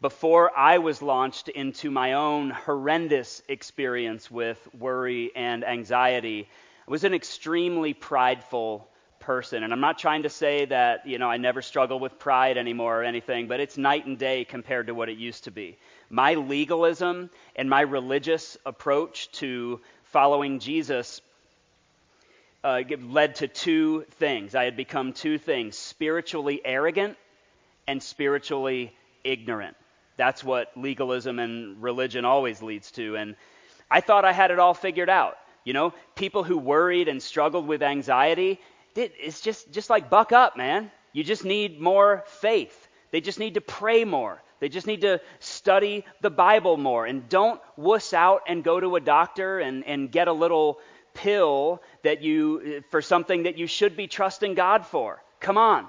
Before 0.00 0.56
I 0.56 0.78
was 0.78 1.02
launched 1.02 1.48
into 1.48 1.90
my 1.90 2.12
own 2.12 2.50
horrendous 2.50 3.42
experience 3.48 4.30
with 4.30 4.58
worry 4.78 5.30
and 5.34 5.64
anxiety, 5.64 6.48
was 6.86 7.04
an 7.04 7.14
extremely 7.14 7.94
prideful 7.94 8.88
person. 9.20 9.62
And 9.62 9.72
I'm 9.72 9.80
not 9.80 9.98
trying 9.98 10.24
to 10.24 10.28
say 10.28 10.66
that, 10.66 11.06
you 11.06 11.18
know, 11.18 11.30
I 11.30 11.38
never 11.38 11.62
struggle 11.62 11.98
with 11.98 12.18
pride 12.18 12.58
anymore 12.58 13.00
or 13.00 13.04
anything, 13.04 13.48
but 13.48 13.58
it's 13.58 13.78
night 13.78 14.04
and 14.06 14.18
day 14.18 14.44
compared 14.44 14.88
to 14.88 14.94
what 14.94 15.08
it 15.08 15.16
used 15.16 15.44
to 15.44 15.50
be. 15.50 15.78
My 16.10 16.34
legalism 16.34 17.30
and 17.56 17.70
my 17.70 17.80
religious 17.80 18.58
approach 18.66 19.30
to 19.32 19.80
following 20.04 20.58
Jesus 20.58 21.22
uh, 22.62 22.82
led 23.02 23.36
to 23.36 23.48
two 23.48 24.04
things. 24.12 24.54
I 24.54 24.64
had 24.64 24.76
become 24.76 25.12
two 25.12 25.38
things 25.38 25.76
spiritually 25.76 26.60
arrogant 26.64 27.16
and 27.86 28.02
spiritually 28.02 28.94
ignorant. 29.22 29.76
That's 30.16 30.44
what 30.44 30.70
legalism 30.76 31.38
and 31.38 31.82
religion 31.82 32.24
always 32.24 32.62
leads 32.62 32.90
to. 32.92 33.16
And 33.16 33.36
I 33.90 34.00
thought 34.00 34.24
I 34.24 34.32
had 34.32 34.50
it 34.50 34.58
all 34.58 34.74
figured 34.74 35.10
out. 35.10 35.36
You 35.64 35.72
know, 35.72 35.94
people 36.14 36.44
who 36.44 36.58
worried 36.58 37.08
and 37.08 37.22
struggled 37.22 37.66
with 37.66 37.82
anxiety, 37.82 38.60
it's 38.94 39.40
just, 39.40 39.72
just 39.72 39.90
like 39.90 40.10
buck 40.10 40.32
up, 40.32 40.56
man. 40.56 40.90
You 41.12 41.24
just 41.24 41.44
need 41.44 41.80
more 41.80 42.24
faith. 42.26 42.88
They 43.10 43.20
just 43.20 43.38
need 43.38 43.54
to 43.54 43.60
pray 43.60 44.04
more. 44.04 44.42
They 44.60 44.68
just 44.68 44.86
need 44.86 45.02
to 45.02 45.20
study 45.40 46.04
the 46.20 46.30
Bible 46.30 46.76
more. 46.76 47.06
And 47.06 47.28
don't 47.28 47.60
wuss 47.76 48.12
out 48.12 48.42
and 48.46 48.62
go 48.62 48.78
to 48.78 48.96
a 48.96 49.00
doctor 49.00 49.58
and, 49.58 49.84
and 49.84 50.10
get 50.10 50.28
a 50.28 50.32
little 50.32 50.80
pill 51.14 51.82
that 52.02 52.22
you 52.22 52.82
for 52.90 53.00
something 53.00 53.44
that 53.44 53.56
you 53.56 53.66
should 53.66 53.96
be 53.96 54.06
trusting 54.06 54.54
God 54.54 54.84
for. 54.84 55.22
Come 55.40 55.58
on. 55.58 55.86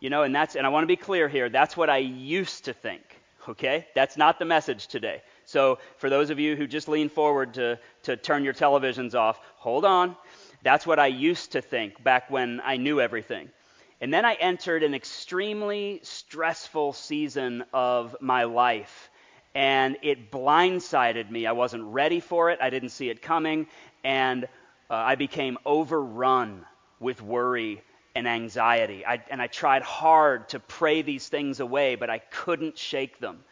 You 0.00 0.10
know, 0.10 0.22
and 0.22 0.34
that's 0.34 0.56
and 0.56 0.66
I 0.66 0.70
want 0.70 0.84
to 0.84 0.88
be 0.88 0.96
clear 0.96 1.28
here, 1.28 1.48
that's 1.48 1.76
what 1.76 1.90
I 1.90 1.98
used 1.98 2.66
to 2.66 2.72
think. 2.72 3.02
Okay? 3.48 3.86
That's 3.94 4.16
not 4.16 4.38
the 4.38 4.44
message 4.44 4.86
today. 4.86 5.22
So 5.46 5.78
for 5.98 6.10
those 6.10 6.30
of 6.30 6.38
you 6.38 6.56
who 6.56 6.66
just 6.66 6.88
lean 6.88 7.08
forward 7.08 7.54
to, 7.54 7.78
to 8.04 8.16
turn 8.16 8.44
your 8.44 8.54
televisions 8.54 9.14
off, 9.14 9.40
hold 9.56 9.84
on. 9.84 10.16
That's 10.62 10.86
what 10.86 10.98
I 10.98 11.08
used 11.08 11.52
to 11.52 11.60
think 11.60 12.02
back 12.02 12.30
when 12.30 12.60
I 12.64 12.76
knew 12.76 13.00
everything. 13.00 13.50
And 14.00 14.12
then 14.12 14.24
I 14.24 14.34
entered 14.34 14.82
an 14.82 14.94
extremely 14.94 16.00
stressful 16.02 16.94
season 16.94 17.64
of 17.72 18.16
my 18.20 18.44
life. 18.44 19.10
And 19.54 19.96
it 20.02 20.30
blindsided 20.30 21.30
me. 21.30 21.46
I 21.46 21.52
wasn't 21.52 21.84
ready 21.84 22.20
for 22.20 22.50
it. 22.50 22.58
I 22.60 22.70
didn't 22.70 22.88
see 22.88 23.08
it 23.08 23.22
coming. 23.22 23.66
And 24.02 24.44
uh, 24.90 24.94
I 24.94 25.14
became 25.14 25.58
overrun 25.64 26.64
with 26.98 27.22
worry 27.22 27.82
and 28.14 28.28
anxiety. 28.28 29.04
I, 29.06 29.22
and 29.30 29.40
I 29.40 29.46
tried 29.46 29.82
hard 29.82 30.48
to 30.50 30.60
pray 30.60 31.02
these 31.02 31.28
things 31.28 31.60
away, 31.60 31.94
but 31.94 32.10
I 32.10 32.18
couldn't 32.18 32.78
shake 32.78 33.18
them. 33.18 33.44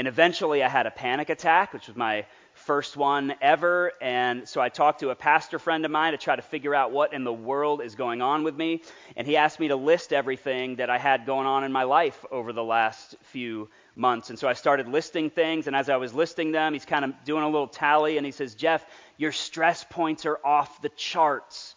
And 0.00 0.08
eventually 0.08 0.62
I 0.62 0.68
had 0.70 0.86
a 0.86 0.90
panic 0.90 1.28
attack, 1.28 1.74
which 1.74 1.86
was 1.86 1.94
my 1.94 2.24
first 2.54 2.96
one 2.96 3.34
ever. 3.42 3.92
And 4.00 4.48
so 4.48 4.58
I 4.58 4.70
talked 4.70 5.00
to 5.00 5.10
a 5.10 5.14
pastor 5.14 5.58
friend 5.58 5.84
of 5.84 5.90
mine 5.90 6.12
to 6.12 6.16
try 6.16 6.34
to 6.34 6.40
figure 6.40 6.74
out 6.74 6.90
what 6.90 7.12
in 7.12 7.22
the 7.22 7.32
world 7.34 7.82
is 7.82 7.96
going 7.96 8.22
on 8.22 8.42
with 8.42 8.56
me. 8.56 8.80
And 9.14 9.26
he 9.26 9.36
asked 9.36 9.60
me 9.60 9.68
to 9.68 9.76
list 9.76 10.14
everything 10.14 10.76
that 10.76 10.88
I 10.88 10.96
had 10.96 11.26
going 11.26 11.46
on 11.46 11.64
in 11.64 11.70
my 11.70 11.82
life 11.82 12.24
over 12.30 12.54
the 12.54 12.64
last 12.64 13.14
few 13.24 13.68
months. 13.94 14.30
And 14.30 14.38
so 14.38 14.48
I 14.48 14.54
started 14.54 14.88
listing 14.88 15.28
things. 15.28 15.66
And 15.66 15.76
as 15.76 15.90
I 15.90 15.98
was 15.98 16.14
listing 16.14 16.50
them, 16.50 16.72
he's 16.72 16.86
kind 16.86 17.04
of 17.04 17.12
doing 17.26 17.42
a 17.42 17.50
little 17.50 17.68
tally. 17.68 18.16
And 18.16 18.24
he 18.24 18.32
says, 18.32 18.54
Jeff, 18.54 18.82
your 19.18 19.32
stress 19.32 19.84
points 19.84 20.24
are 20.24 20.40
off 20.42 20.80
the 20.80 20.88
charts. 20.88 21.74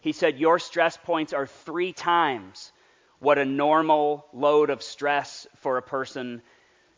He 0.00 0.10
said, 0.10 0.40
Your 0.40 0.58
stress 0.58 0.96
points 0.96 1.32
are 1.32 1.46
three 1.46 1.92
times 1.92 2.72
what 3.20 3.38
a 3.38 3.44
normal 3.44 4.26
load 4.32 4.70
of 4.70 4.82
stress 4.82 5.46
for 5.58 5.76
a 5.76 5.82
person 5.82 6.42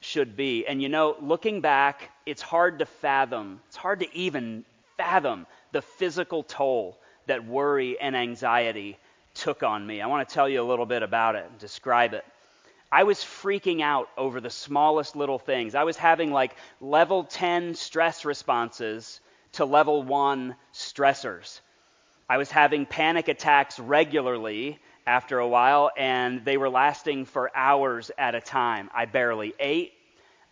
should 0.03 0.37
be. 0.37 0.67
And 0.67 0.83
you 0.83 0.89
know, 0.89 1.17
looking 1.21 1.61
back, 1.61 2.11
it's 2.27 2.43
hard 2.43 2.81
to 2.81 2.87
fathom, 2.87 3.61
it's 3.69 3.77
hard 3.77 4.01
to 4.01 4.17
even 4.17 4.65
fathom 4.97 5.47
the 5.73 5.83
physical 5.83 6.43
toll 6.43 6.99
that 7.27 7.47
worry 7.47 7.99
and 8.01 8.17
anxiety 8.17 8.99
took 9.35 9.63
on 9.63 9.87
me. 9.87 10.01
I 10.01 10.07
want 10.07 10.29
to 10.29 10.35
tell 10.35 10.49
you 10.49 10.61
a 10.61 10.65
little 10.65 10.87
bit 10.87 11.03
about 11.03 11.37
it 11.37 11.47
and 11.49 11.59
describe 11.59 12.15
it. 12.15 12.25
I 12.91 13.05
was 13.05 13.19
freaking 13.21 13.81
out 13.81 14.09
over 14.19 14.41
the 14.41 14.51
smallest 14.51 15.17
little 15.17 15.39
things. 15.39 15.75
I 15.75 15.85
was 15.85 15.97
having 15.97 16.31
like 16.31 16.55
level 16.81 17.25
10 17.25 17.75
stress 17.75 18.27
responses 18.27 19.21
to 19.53 19.65
level 19.65 20.03
1 20.03 20.55
stressors. 20.75 21.61
I 22.29 22.37
was 22.37 22.51
having 22.51 22.85
panic 22.85 23.29
attacks 23.29 23.79
regularly, 23.79 24.79
after 25.07 25.39
a 25.39 25.49
while, 25.49 25.91
and 25.97 26.45
they 26.45 26.57
were 26.57 26.71
lasting 26.71 27.25
for 27.25 27.51
hours 27.55 28.11
at 28.19 28.35
a 28.35 28.41
time. 28.41 28.91
I 28.95 29.05
barely 29.05 29.55
ate. 29.59 29.93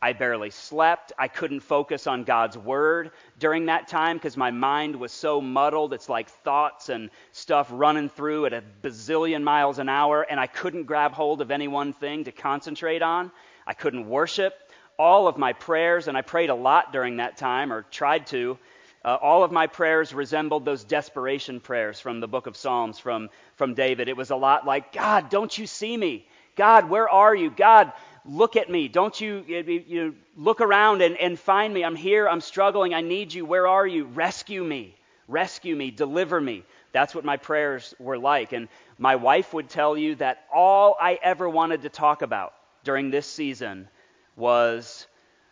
I 0.02 0.14
barely 0.14 0.48
slept. 0.48 1.12
I 1.18 1.28
couldn't 1.28 1.60
focus 1.60 2.06
on 2.06 2.24
God's 2.24 2.56
word 2.56 3.10
during 3.38 3.66
that 3.66 3.86
time 3.86 4.16
because 4.16 4.36
my 4.36 4.50
mind 4.50 4.96
was 4.96 5.12
so 5.12 5.42
muddled. 5.42 5.92
It's 5.92 6.08
like 6.08 6.30
thoughts 6.30 6.88
and 6.88 7.10
stuff 7.32 7.68
running 7.70 8.08
through 8.08 8.46
at 8.46 8.54
a 8.54 8.62
bazillion 8.82 9.42
miles 9.42 9.78
an 9.78 9.90
hour, 9.90 10.22
and 10.22 10.40
I 10.40 10.46
couldn't 10.46 10.84
grab 10.84 11.12
hold 11.12 11.42
of 11.42 11.50
any 11.50 11.68
one 11.68 11.92
thing 11.92 12.24
to 12.24 12.32
concentrate 12.32 13.02
on. 13.02 13.30
I 13.66 13.74
couldn't 13.74 14.08
worship. 14.08 14.54
All 14.98 15.28
of 15.28 15.36
my 15.36 15.52
prayers, 15.52 16.08
and 16.08 16.16
I 16.16 16.22
prayed 16.22 16.50
a 16.50 16.54
lot 16.54 16.92
during 16.92 17.18
that 17.18 17.36
time, 17.36 17.72
or 17.72 17.82
tried 17.90 18.26
to, 18.28 18.58
uh, 19.04 19.16
all 19.20 19.44
of 19.44 19.50
my 19.50 19.66
prayers 19.66 20.12
resembled 20.12 20.64
those 20.64 20.84
desperation 20.84 21.60
prayers 21.60 21.98
from 22.00 22.20
the 22.20 22.28
book 22.28 22.46
of 22.46 22.56
Psalms 22.56 22.98
from, 22.98 23.30
from 23.56 23.74
David. 23.74 24.08
It 24.08 24.16
was 24.16 24.30
a 24.30 24.36
lot 24.36 24.66
like, 24.66 24.92
God, 24.92 25.30
don't 25.30 25.56
you 25.56 25.66
see 25.66 25.96
me? 25.96 26.26
God, 26.56 26.90
where 26.90 27.08
are 27.08 27.34
you? 27.34 27.50
God, 27.50 27.92
look 28.26 28.56
at 28.56 28.68
me. 28.68 28.88
Don't 28.88 29.18
you, 29.18 29.44
you 29.46 30.14
look 30.36 30.60
around 30.60 31.00
and, 31.00 31.16
and 31.16 31.38
find 31.38 31.72
me. 31.72 31.82
I'm 31.82 31.96
here. 31.96 32.28
I'm 32.28 32.42
struggling. 32.42 32.92
I 32.92 33.00
need 33.00 33.32
you. 33.32 33.46
Where 33.46 33.66
are 33.66 33.86
you? 33.86 34.04
Rescue 34.04 34.62
me. 34.62 34.94
Rescue 35.28 35.74
me. 35.74 35.90
Deliver 35.90 36.38
me. 36.38 36.64
That's 36.92 37.14
what 37.14 37.24
my 37.24 37.38
prayers 37.38 37.94
were 37.98 38.18
like. 38.18 38.52
And 38.52 38.68
my 38.98 39.16
wife 39.16 39.54
would 39.54 39.70
tell 39.70 39.96
you 39.96 40.16
that 40.16 40.44
all 40.52 40.96
I 41.00 41.18
ever 41.22 41.48
wanted 41.48 41.82
to 41.82 41.88
talk 41.88 42.20
about 42.20 42.52
during 42.84 43.10
this 43.10 43.26
season 43.26 43.88
was 44.36 45.06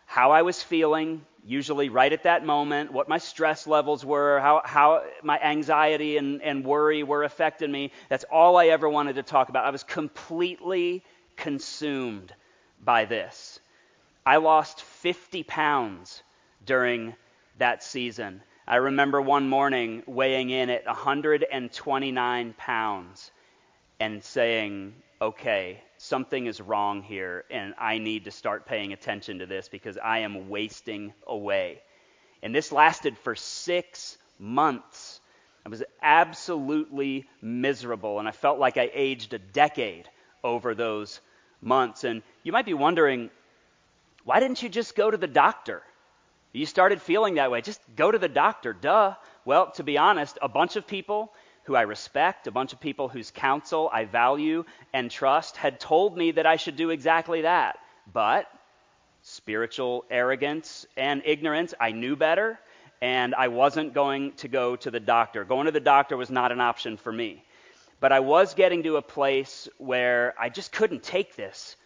how 0.05 0.33
I 0.33 0.43
was 0.43 0.62
feeling, 0.62 1.25
usually 1.45 1.88
right 1.88 2.12
at 2.12 2.25
that 2.25 2.45
moment, 2.45 2.92
what 2.92 3.09
my 3.09 3.18
stress 3.18 3.66
levels 3.66 4.04
were, 4.04 4.38
how, 4.40 4.62
how 4.64 5.02
my 5.23 5.38
anxiety 5.38 6.16
and, 6.16 6.42
and 6.42 6.64
worry 6.64 7.02
were 7.02 7.25
affecting 7.25 7.71
me. 7.71 7.92
That's 8.09 8.25
all 8.25 8.57
I 8.57 8.66
ever 8.66 8.88
wanted 8.88 9.16
to 9.16 9.23
talk 9.23 9.49
about. 9.49 9.64
I 9.64 9.71
was 9.71 9.83
completely 9.83 11.04
consumed 11.37 12.33
by 12.85 13.04
this. 13.04 13.61
I 14.26 14.37
lost 14.37 14.83
50 14.83 15.42
pounds 15.45 16.23
during 16.66 17.14
that 17.59 17.83
season. 17.83 18.42
I 18.66 18.76
remember 18.76 19.23
one 19.23 19.49
morning 19.49 20.02
weighing 20.07 20.50
in 20.50 20.68
at 20.68 20.85
129 20.85 22.54
pounds 22.59 23.30
and 23.99 24.23
saying, 24.23 24.95
okay, 25.23 25.83
something 25.99 26.47
is 26.47 26.61
wrong 26.61 27.02
here, 27.02 27.45
and 27.50 27.75
I 27.78 27.99
need 27.99 28.25
to 28.25 28.31
start 28.31 28.67
paying 28.67 28.93
attention 28.93 29.40
to 29.40 29.47
this 29.47 29.69
because 29.69 29.99
I 29.99 30.21
am 30.21 30.49
wasting 30.49 31.12
away. 31.26 31.83
And 32.43 32.55
this 32.55 32.73
lasted 32.73 33.19
for 33.19 33.35
six 33.35 34.17
months. 34.38 35.21
I 35.67 35.69
was 35.69 35.83
absolutely 36.00 37.26
miserable, 37.43 38.19
and 38.21 38.28
I 38.28 38.31
felt 38.31 38.59
like 38.59 38.76
I 38.76 38.90
aged 38.95 39.35
a 39.35 39.38
decade 39.38 40.09
over 40.43 40.75
those 40.75 41.21
months. 41.61 42.05
And 42.05 42.23
you 42.45 42.52
might 42.52 42.67
be 42.67 42.75
wondering, 42.75 43.31
why 44.25 44.40
didn't 44.40 44.62
you 44.62 44.69
just 44.69 44.95
go 44.95 45.11
to 45.11 45.17
the 45.17 45.26
doctor? 45.26 45.83
You 46.52 46.64
started 46.64 47.02
feeling 47.02 47.35
that 47.35 47.50
way. 47.50 47.61
Just 47.61 47.81
go 47.97 48.11
to 48.11 48.19
the 48.19 48.28
doctor. 48.28 48.73
Duh. 48.73 49.14
Well, 49.45 49.73
to 49.73 49.83
be 49.83 49.99
honest, 49.99 50.38
a 50.40 50.49
bunch 50.49 50.76
of 50.76 50.87
people 50.87 51.33
who 51.69 51.77
I 51.77 51.83
respect, 51.83 52.47
a 52.47 52.51
bunch 52.51 52.73
of 52.73 52.81
people 52.81 53.09
whose 53.09 53.31
counsel 53.31 53.91
I 53.93 54.07
value 54.07 54.65
and 54.95 55.11
trust, 55.11 55.59
had 55.59 55.79
told 55.79 56.17
me 56.17 56.31
that 56.31 56.47
I 56.47 56.57
should 56.57 56.77
do 56.77 56.89
exactly 56.89 57.43
that. 57.43 57.79
But 58.11 58.47
spiritual 59.21 60.07
arrogance 60.11 60.87
and 60.97 61.21
ignorance, 61.27 61.75
I 61.79 61.93
knew 61.93 62.17
better, 62.17 62.59
and 63.03 63.35
I 63.35 63.49
wasn't 63.49 63.93
going 63.93 64.33
to 64.37 64.49
go 64.49 64.77
to 64.77 64.91
the 64.91 64.99
doctor. 64.99 65.45
Going 65.45 65.67
to 65.67 65.71
the 65.71 65.79
doctor 65.79 66.17
was 66.17 66.31
not 66.31 66.53
an 66.53 66.61
option 66.63 66.97
for 66.97 67.13
me. 67.13 67.45
But 68.01 68.13
I 68.13 68.21
was 68.21 68.55
getting 68.55 68.85
to 68.85 68.97
a 68.97 69.03
place 69.03 69.69
where 69.77 70.35
I 70.41 70.49
just 70.49 70.73
couldn't 70.73 71.03
take 71.03 71.37
this 71.37 71.77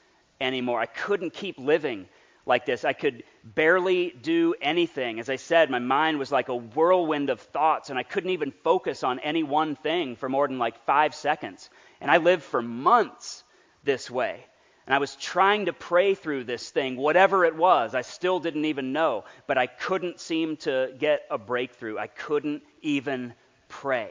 anymore. 0.41 0.79
I 0.79 0.87
couldn't 0.87 1.33
keep 1.33 1.59
living 1.59 2.07
like 2.46 2.66
this. 2.66 2.84
I 2.84 2.92
could 2.92 3.22
barely 3.44 4.11
do 4.11 4.55
anything. 4.61 5.20
As 5.20 5.31
I 5.31 5.37
said, 5.37 5.70
my 5.70 5.78
mind 5.78 6.18
was 6.18 6.33
like 6.33 6.48
a 6.48 6.57
whirlwind 6.57 7.31
of 7.31 7.40
thoughts, 7.40 7.90
and 7.90 7.98
I 7.98 8.02
couldn't 8.02 8.31
even 8.31 8.52
focus 8.64 9.05
on 9.05 9.20
any 9.20 9.42
one 9.42 9.76
thing 9.76 10.16
for 10.16 10.28
more 10.28 10.48
than 10.48 10.59
like 10.59 10.85
five 10.85 11.14
seconds. 11.14 11.70
And 12.00 12.11
I 12.11 12.16
lived 12.18 12.42
for 12.42 12.62
months 12.62 13.44
this 13.85 14.11
way. 14.11 14.44
And 14.87 14.94
I 14.94 14.98
was 14.98 15.14
trying 15.14 15.66
to 15.66 15.72
pray 15.72 16.14
through 16.14 16.44
this 16.44 16.68
thing, 16.70 16.96
whatever 16.96 17.44
it 17.44 17.55
was. 17.55 17.94
I 17.94 18.02
still 18.02 18.40
didn't 18.40 18.64
even 18.64 18.92
know, 18.92 19.24
but 19.46 19.57
I 19.57 19.68
couldn't 19.68 20.18
seem 20.18 20.57
to 20.59 20.92
get 20.98 21.22
a 21.31 21.38
breakthrough. 21.38 21.98
I 21.98 22.09
couldn't 22.09 22.62
even 22.81 23.35
pray. 23.68 24.11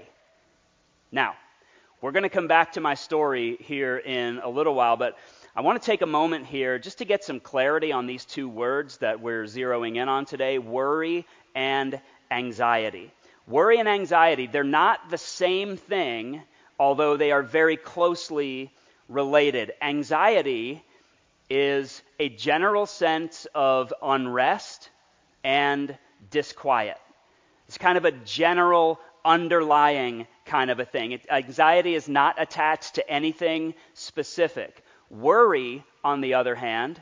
Now, 1.12 1.36
we're 2.02 2.14
going 2.14 2.24
to 2.24 2.30
come 2.30 2.48
back 2.48 2.74
to 2.74 2.82
my 2.82 2.94
story 2.94 3.58
here 3.60 3.98
in 3.98 4.40
a 4.40 4.50
little 4.50 4.74
while, 4.74 4.96
but 4.96 5.18
I 5.54 5.60
want 5.60 5.82
to 5.82 5.86
take 5.86 6.02
a 6.02 6.06
moment 6.06 6.46
here 6.46 6.80
just 6.80 7.00
to 7.00 7.06
get 7.06 7.26
some 7.26 7.42
clarity 7.42 7.92
on 7.92 8.08
these 8.08 8.24
two 8.24 8.48
words 8.48 8.98
that 9.00 9.20
we're 9.20 9.44
zeroing 9.44 9.98
in 9.98 10.08
on 10.08 10.24
today 10.24 10.60
worry 10.60 11.26
and 11.54 12.00
anxiety. 12.32 13.12
Worry 13.48 13.78
and 13.78 13.90
anxiety, 13.90 14.48
they're 14.48 14.64
not 14.64 15.10
the 15.10 15.18
same 15.18 15.76
thing, 15.76 16.42
although 16.80 17.18
they 17.18 17.34
are 17.34 17.44
very 17.44 17.76
closely 17.76 18.72
related. 19.10 19.74
Anxiety 19.82 20.86
is 21.50 22.02
a 22.18 22.30
general 22.30 22.86
sense 22.86 23.46
of 23.54 23.94
unrest 24.02 24.90
and 25.44 25.98
disquiet. 26.30 26.98
It's 27.68 27.78
kind 27.78 27.98
of 27.98 28.06
a 28.06 28.14
general 28.14 29.02
underlying 29.26 30.28
kind 30.46 30.72
of 30.72 30.80
a 30.80 30.86
thing. 30.86 31.12
It, 31.12 31.26
anxiety 31.30 31.94
is 31.94 32.08
not 32.08 32.42
attached 32.42 32.96
to 32.96 33.10
anything 33.10 33.74
specific. 33.94 34.82
Worry, 35.12 35.84
on 36.06 36.22
the 36.22 36.36
other 36.36 36.56
hand, 36.56 37.00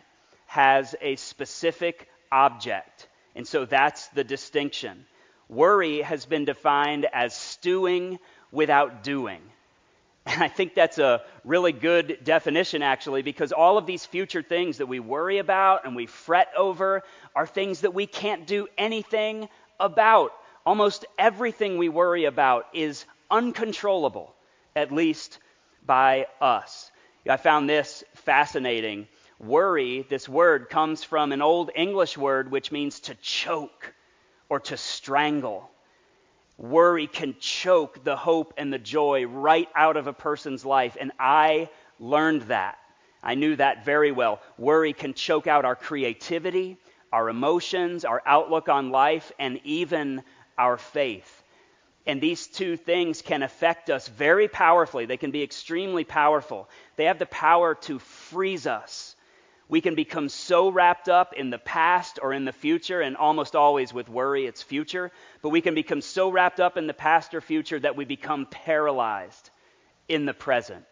has 0.47 0.95
a 0.99 1.15
specific 1.15 2.09
object. 2.31 3.07
And 3.35 3.47
so 3.47 3.65
that's 3.65 4.07
the 4.09 4.23
distinction. 4.23 5.05
Worry 5.47 6.01
has 6.01 6.25
been 6.25 6.43
defined 6.43 7.05
as 7.13 7.35
stewing 7.35 8.17
without 8.51 9.03
doing. 9.03 9.41
And 10.25 10.43
I 10.43 10.47
think 10.47 10.73
that's 10.73 10.97
a 10.97 11.21
really 11.45 11.71
good 11.71 12.19
definition, 12.23 12.81
actually, 12.81 13.21
because 13.21 13.51
all 13.51 13.77
of 13.77 13.85
these 13.85 14.05
future 14.05 14.41
things 14.41 14.79
that 14.79 14.87
we 14.87 14.99
worry 14.99 15.37
about 15.37 15.85
and 15.85 15.95
we 15.95 16.07
fret 16.07 16.49
over 16.57 17.03
are 17.35 17.47
things 17.47 17.81
that 17.81 17.93
we 17.93 18.07
can't 18.07 18.47
do 18.47 18.67
anything 18.77 19.49
about. 19.79 20.31
Almost 20.65 21.05
everything 21.17 21.77
we 21.77 21.89
worry 21.89 22.25
about 22.25 22.65
is 22.73 23.05
uncontrollable, 23.31 24.33
at 24.75 24.91
least 24.91 25.37
by 25.85 26.25
us. 26.41 26.91
I 27.29 27.37
found 27.37 27.69
this 27.69 28.03
fascinating. 28.15 29.07
Worry, 29.39 30.05
this 30.09 30.27
word, 30.27 30.69
comes 30.69 31.03
from 31.03 31.31
an 31.31 31.41
old 31.41 31.71
English 31.75 32.17
word 32.17 32.51
which 32.51 32.71
means 32.71 32.99
to 33.01 33.15
choke 33.15 33.93
or 34.49 34.59
to 34.61 34.77
strangle. 34.77 35.69
Worry 36.57 37.07
can 37.07 37.35
choke 37.39 38.03
the 38.03 38.17
hope 38.17 38.53
and 38.57 38.73
the 38.73 38.79
joy 38.79 39.25
right 39.25 39.69
out 39.75 39.95
of 39.95 40.07
a 40.07 40.13
person's 40.13 40.65
life, 40.65 40.97
and 40.99 41.13
I 41.17 41.69
learned 41.99 42.43
that. 42.43 42.77
I 43.23 43.35
knew 43.35 43.55
that 43.55 43.85
very 43.85 44.11
well. 44.11 44.41
Worry 44.57 44.91
can 44.91 45.13
choke 45.13 45.47
out 45.47 45.63
our 45.63 45.75
creativity, 45.75 46.77
our 47.13 47.29
emotions, 47.29 48.03
our 48.03 48.21
outlook 48.25 48.67
on 48.67 48.91
life, 48.91 49.31
and 49.39 49.59
even 49.63 50.23
our 50.57 50.77
faith. 50.77 51.43
And 52.09 52.19
these 52.19 52.47
two 52.47 52.75
things 52.75 53.21
can 53.21 53.43
affect 53.43 53.91
us 53.91 54.07
very 54.07 54.47
powerfully. 54.47 55.05
They 55.05 55.17
can 55.17 55.29
be 55.29 55.43
extremely 55.43 56.03
powerful. 56.03 56.67
They 56.95 57.05
have 57.05 57.19
the 57.19 57.27
power 57.27 57.75
to 57.81 57.99
freeze 57.99 58.65
us. 58.65 59.15
We 59.67 59.79
can 59.79 59.93
become 59.93 60.27
so 60.27 60.69
wrapped 60.71 61.07
up 61.07 61.33
in 61.33 61.51
the 61.51 61.59
past 61.59 62.17
or 62.19 62.33
in 62.33 62.45
the 62.45 62.51
future, 62.51 62.99
and 62.99 63.15
almost 63.15 63.55
always 63.55 63.93
with 63.93 64.09
worry, 64.09 64.47
it's 64.47 64.63
future. 64.63 65.11
But 65.43 65.49
we 65.49 65.61
can 65.61 65.75
become 65.75 66.01
so 66.01 66.31
wrapped 66.31 66.59
up 66.59 66.77
in 66.77 66.87
the 66.87 66.95
past 66.95 67.35
or 67.35 67.41
future 67.41 67.79
that 67.79 67.95
we 67.95 68.05
become 68.05 68.47
paralyzed 68.47 69.51
in 70.07 70.25
the 70.25 70.33
present. 70.33 70.85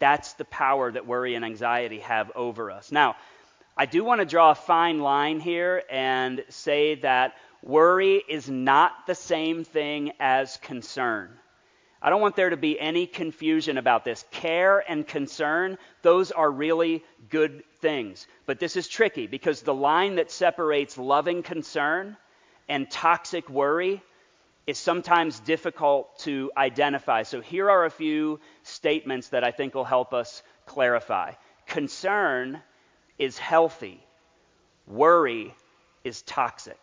That's 0.00 0.32
the 0.32 0.44
power 0.44 0.90
that 0.90 1.06
worry 1.06 1.36
and 1.36 1.44
anxiety 1.44 2.00
have 2.00 2.32
over 2.34 2.72
us. 2.72 2.90
Now, 2.90 3.14
I 3.76 3.86
do 3.86 4.02
want 4.02 4.22
to 4.22 4.26
draw 4.26 4.50
a 4.50 4.56
fine 4.56 4.98
line 4.98 5.38
here 5.38 5.84
and 5.88 6.44
say 6.48 6.96
that 6.96 7.34
Worry 7.64 8.22
is 8.28 8.50
not 8.50 9.06
the 9.06 9.14
same 9.14 9.64
thing 9.64 10.12
as 10.20 10.58
concern. 10.58 11.30
I 12.02 12.10
don't 12.10 12.20
want 12.20 12.36
there 12.36 12.50
to 12.50 12.58
be 12.58 12.78
any 12.78 13.06
confusion 13.06 13.78
about 13.78 14.04
this. 14.04 14.22
Care 14.30 14.84
and 14.86 15.06
concern, 15.06 15.78
those 16.02 16.30
are 16.30 16.50
really 16.50 17.02
good 17.30 17.64
things. 17.80 18.26
But 18.44 18.58
this 18.58 18.76
is 18.76 18.86
tricky 18.86 19.26
because 19.26 19.62
the 19.62 19.72
line 19.72 20.16
that 20.16 20.30
separates 20.30 20.98
loving 20.98 21.42
concern 21.42 22.18
and 22.68 22.90
toxic 22.90 23.48
worry 23.48 24.02
is 24.66 24.76
sometimes 24.76 25.40
difficult 25.40 26.18
to 26.18 26.52
identify. 26.58 27.22
So 27.22 27.40
here 27.40 27.70
are 27.70 27.86
a 27.86 27.90
few 27.90 28.40
statements 28.62 29.28
that 29.28 29.42
I 29.42 29.52
think 29.52 29.74
will 29.74 29.84
help 29.84 30.12
us 30.12 30.42
clarify. 30.66 31.32
Concern 31.66 32.60
is 33.18 33.38
healthy, 33.38 34.04
worry 34.86 35.54
is 36.02 36.20
toxic. 36.20 36.78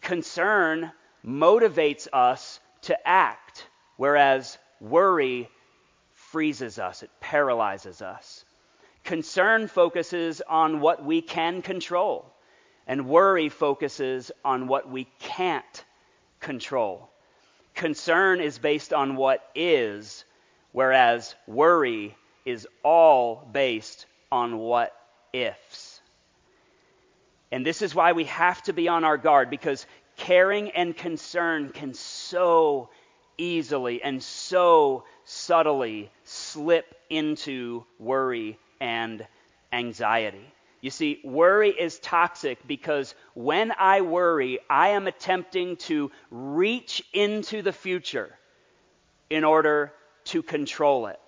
Concern 0.00 0.92
motivates 1.26 2.08
us 2.12 2.60
to 2.82 3.08
act, 3.08 3.66
whereas 3.96 4.58
worry 4.80 5.48
freezes 6.14 6.78
us, 6.78 7.02
it 7.02 7.10
paralyzes 7.20 8.02
us. 8.02 8.44
Concern 9.04 9.66
focuses 9.66 10.40
on 10.48 10.80
what 10.80 11.04
we 11.04 11.20
can 11.20 11.62
control, 11.62 12.32
and 12.86 13.08
worry 13.08 13.48
focuses 13.48 14.30
on 14.44 14.68
what 14.68 14.88
we 14.88 15.06
can't 15.18 15.84
control. 16.38 17.10
Concern 17.74 18.40
is 18.40 18.58
based 18.58 18.92
on 18.92 19.16
what 19.16 19.48
is, 19.54 20.24
whereas 20.72 21.34
worry 21.46 22.14
is 22.44 22.66
all 22.82 23.48
based 23.52 24.06
on 24.30 24.58
what 24.58 24.94
ifs. 25.32 25.89
And 27.52 27.66
this 27.66 27.82
is 27.82 27.94
why 27.94 28.12
we 28.12 28.24
have 28.24 28.62
to 28.64 28.72
be 28.72 28.88
on 28.88 29.04
our 29.04 29.16
guard 29.16 29.50
because 29.50 29.86
caring 30.16 30.70
and 30.70 30.96
concern 30.96 31.70
can 31.70 31.94
so 31.94 32.90
easily 33.38 34.02
and 34.02 34.22
so 34.22 35.04
subtly 35.24 36.10
slip 36.24 36.94
into 37.08 37.84
worry 37.98 38.58
and 38.80 39.26
anxiety. 39.72 40.44
You 40.80 40.90
see, 40.90 41.20
worry 41.24 41.70
is 41.70 41.98
toxic 41.98 42.66
because 42.66 43.14
when 43.34 43.72
I 43.78 44.00
worry, 44.00 44.60
I 44.68 44.88
am 44.90 45.06
attempting 45.06 45.76
to 45.88 46.10
reach 46.30 47.02
into 47.12 47.62
the 47.62 47.72
future 47.72 48.30
in 49.28 49.44
order 49.44 49.92
to 50.26 50.42
control 50.42 51.06
it. 51.06 51.20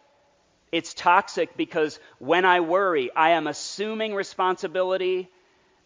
It's 0.70 0.94
toxic 0.94 1.56
because 1.56 2.00
when 2.18 2.46
I 2.46 2.60
worry, 2.60 3.10
I 3.14 3.30
am 3.30 3.46
assuming 3.46 4.14
responsibility 4.14 5.28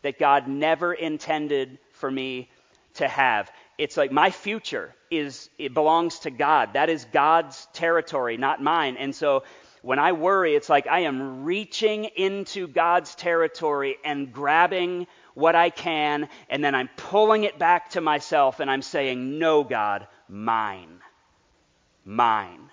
that 0.07 0.21
God 0.21 0.47
never 0.47 0.95
intended 0.95 1.79
for 1.95 2.09
me 2.09 2.49
to 2.95 3.09
have. 3.09 3.51
It's 3.77 3.97
like 3.97 4.13
my 4.13 4.31
future 4.31 4.95
is 5.11 5.51
it 5.59 5.75
belongs 5.75 6.21
to 6.21 6.31
God. 6.31 6.75
That 6.75 6.91
is 6.91 7.05
God's 7.07 7.67
territory, 7.73 8.37
not 8.37 8.63
mine. 8.63 8.99
And 8.99 9.13
so 9.13 9.43
when 9.83 9.99
I 9.99 10.13
worry, 10.13 10.55
it's 10.55 10.69
like 10.69 10.87
I 10.87 11.01
am 11.01 11.43
reaching 11.43 12.05
into 12.05 12.69
God's 12.69 13.17
territory 13.17 13.97
and 14.05 14.33
grabbing 14.33 15.09
what 15.35 15.57
I 15.57 15.71
can, 15.71 16.29
and 16.49 16.63
then 16.63 16.77
I'm 16.77 16.89
pulling 16.97 17.43
it 17.43 17.59
back 17.59 17.91
to 17.91 18.01
myself 18.01 18.61
and 18.61 18.71
I'm 18.71 18.83
saying, 18.83 19.41
No, 19.41 19.65
God, 19.65 20.07
mine. 20.29 21.01
Mine. 22.05 22.71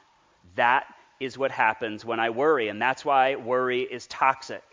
That 0.54 0.86
is 1.19 1.36
what 1.36 1.50
happens 1.50 2.06
when 2.06 2.19
I 2.19 2.30
worry, 2.30 2.67
and 2.67 2.80
that's 2.80 3.04
why 3.04 3.38
worry 3.38 3.82
is 3.82 4.06
toxic. 4.06 4.63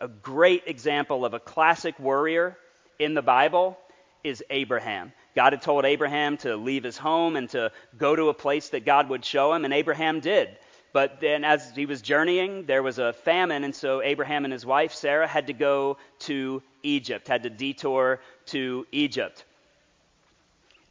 A 0.00 0.08
great 0.08 0.64
example 0.66 1.24
of 1.24 1.34
a 1.34 1.40
classic 1.40 1.98
worrier 1.98 2.56
in 2.98 3.14
the 3.14 3.22
Bible 3.22 3.78
is 4.22 4.44
Abraham. 4.50 5.12
God 5.34 5.52
had 5.52 5.62
told 5.62 5.84
Abraham 5.84 6.36
to 6.38 6.56
leave 6.56 6.84
his 6.84 6.96
home 6.96 7.36
and 7.36 7.48
to 7.50 7.72
go 7.96 8.14
to 8.14 8.28
a 8.28 8.34
place 8.34 8.68
that 8.70 8.84
God 8.84 9.08
would 9.08 9.24
show 9.24 9.52
him, 9.52 9.64
and 9.64 9.74
Abraham 9.74 10.20
did. 10.20 10.56
But 10.92 11.20
then, 11.20 11.44
as 11.44 11.70
he 11.74 11.86
was 11.86 12.00
journeying, 12.00 12.66
there 12.66 12.82
was 12.82 12.98
a 12.98 13.12
famine, 13.12 13.64
and 13.64 13.74
so 13.74 14.00
Abraham 14.00 14.44
and 14.44 14.52
his 14.52 14.64
wife, 14.64 14.94
Sarah, 14.94 15.26
had 15.26 15.48
to 15.48 15.52
go 15.52 15.98
to 16.20 16.62
Egypt, 16.82 17.28
had 17.28 17.42
to 17.42 17.50
detour 17.50 18.20
to 18.46 18.86
Egypt. 18.90 19.44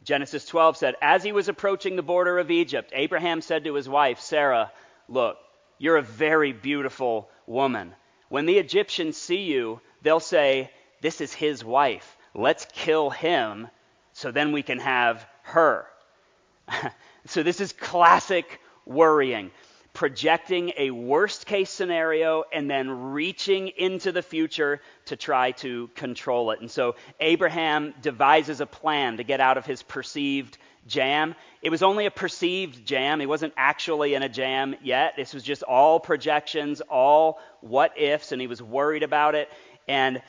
Genesis 0.04 0.46
12 0.46 0.76
said, 0.76 0.94
As 1.02 1.22
he 1.22 1.32
was 1.32 1.48
approaching 1.48 1.96
the 1.96 2.02
border 2.02 2.38
of 2.38 2.50
Egypt, 2.50 2.92
Abraham 2.94 3.40
said 3.40 3.64
to 3.64 3.74
his 3.74 3.88
wife, 3.88 4.20
Sarah, 4.20 4.70
Look, 5.08 5.38
you're 5.78 5.96
a 5.96 6.02
very 6.02 6.52
beautiful 6.52 7.28
woman. 7.46 7.94
When 8.28 8.46
the 8.46 8.58
Egyptians 8.58 9.16
see 9.16 9.42
you, 9.42 9.80
they'll 10.02 10.20
say, 10.20 10.70
This 11.00 11.20
is 11.20 11.32
his 11.32 11.64
wife. 11.64 12.16
Let's 12.34 12.66
kill 12.72 13.10
him 13.10 13.68
so 14.12 14.30
then 14.30 14.52
we 14.52 14.62
can 14.62 14.78
have 14.80 15.26
her. 15.42 15.86
so 17.26 17.42
this 17.42 17.60
is 17.60 17.72
classic 17.72 18.60
worrying. 18.84 19.50
Projecting 19.94 20.72
a 20.76 20.90
worst 20.90 21.46
case 21.46 21.70
scenario 21.70 22.44
and 22.52 22.70
then 22.70 23.12
reaching 23.12 23.68
into 23.68 24.12
the 24.12 24.22
future 24.22 24.80
to 25.06 25.16
try 25.16 25.52
to 25.52 25.88
control 25.94 26.50
it. 26.50 26.60
And 26.60 26.70
so 26.70 26.94
Abraham 27.20 27.94
devises 28.02 28.60
a 28.60 28.66
plan 28.66 29.16
to 29.16 29.24
get 29.24 29.40
out 29.40 29.56
of 29.56 29.66
his 29.66 29.82
perceived 29.82 30.58
jam. 30.88 31.34
It 31.62 31.70
was 31.70 31.82
only 31.82 32.06
a 32.06 32.10
perceived 32.10 32.84
jam. 32.86 33.20
He 33.20 33.26
wasn't 33.26 33.52
actually 33.56 34.14
in 34.14 34.22
a 34.22 34.28
jam 34.28 34.74
yet. 34.82 35.14
This 35.16 35.34
was 35.34 35.42
just 35.42 35.62
all 35.62 36.00
projections, 36.00 36.80
all 36.80 37.38
what 37.60 37.98
ifs, 37.98 38.32
and 38.32 38.40
he 38.40 38.46
was 38.46 38.62
worried 38.62 39.02
about 39.02 39.34
it. 39.34 39.48
And 39.86 40.22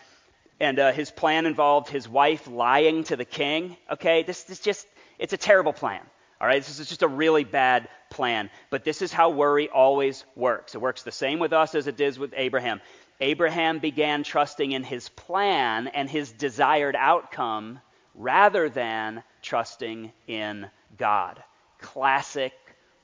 and 0.60 0.78
uh, 0.78 0.92
his 0.92 1.10
plan 1.10 1.46
involved 1.46 1.88
his 1.88 2.08
wife 2.08 2.48
lying 2.48 3.06
to 3.06 3.16
the 3.16 3.26
king. 3.26 3.78
Okay, 3.90 4.24
this 4.24 4.50
is 4.50 4.60
just 4.60 4.88
it's 5.18 5.34
a 5.34 5.38
terrible 5.38 5.74
plan. 5.74 6.02
All 6.42 6.48
right, 6.48 6.64
this 6.64 6.80
is 6.80 6.88
just 6.88 7.04
a 7.04 7.08
really 7.08 7.44
bad 7.44 7.90
plan. 8.10 8.50
But 8.70 8.86
this 8.86 9.02
is 9.02 9.12
how 9.12 9.32
worry 9.32 9.68
always 9.68 10.24
works. 10.36 10.74
It 10.74 10.82
works 10.82 11.04
the 11.04 11.12
same 11.12 11.40
with 11.40 11.52
us 11.52 11.76
as 11.76 11.88
it 11.88 11.98
does 11.98 12.18
with 12.18 12.34
Abraham. 12.36 12.80
Abraham 13.20 13.80
began 13.80 14.24
trusting 14.24 14.72
in 14.72 14.84
his 14.84 15.10
plan 15.10 15.88
and 15.88 16.10
his 16.10 16.32
desired 16.32 16.96
outcome 16.96 17.82
rather 18.16 18.70
than 18.70 19.24
trusting 19.42 20.12
in 20.28 20.68
God. 20.98 21.42
Classic 21.80 22.54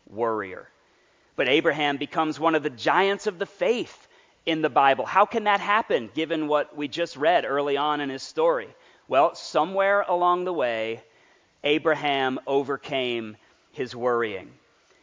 worrier. 0.09 0.67
But 1.35 1.49
Abraham 1.49 1.97
becomes 1.97 2.39
one 2.39 2.55
of 2.55 2.63
the 2.63 2.69
giants 2.69 3.27
of 3.27 3.39
the 3.39 3.45
faith 3.45 4.07
in 4.45 4.61
the 4.61 4.69
Bible. 4.69 5.05
How 5.05 5.25
can 5.25 5.45
that 5.45 5.59
happen 5.59 6.09
given 6.13 6.47
what 6.47 6.75
we 6.75 6.87
just 6.87 7.17
read 7.17 7.45
early 7.45 7.77
on 7.77 8.01
in 8.01 8.09
his 8.09 8.23
story? 8.23 8.69
Well, 9.07 9.35
somewhere 9.35 10.01
along 10.07 10.45
the 10.45 10.53
way, 10.53 11.03
Abraham 11.63 12.39
overcame 12.47 13.37
his 13.71 13.95
worrying. 13.95 14.51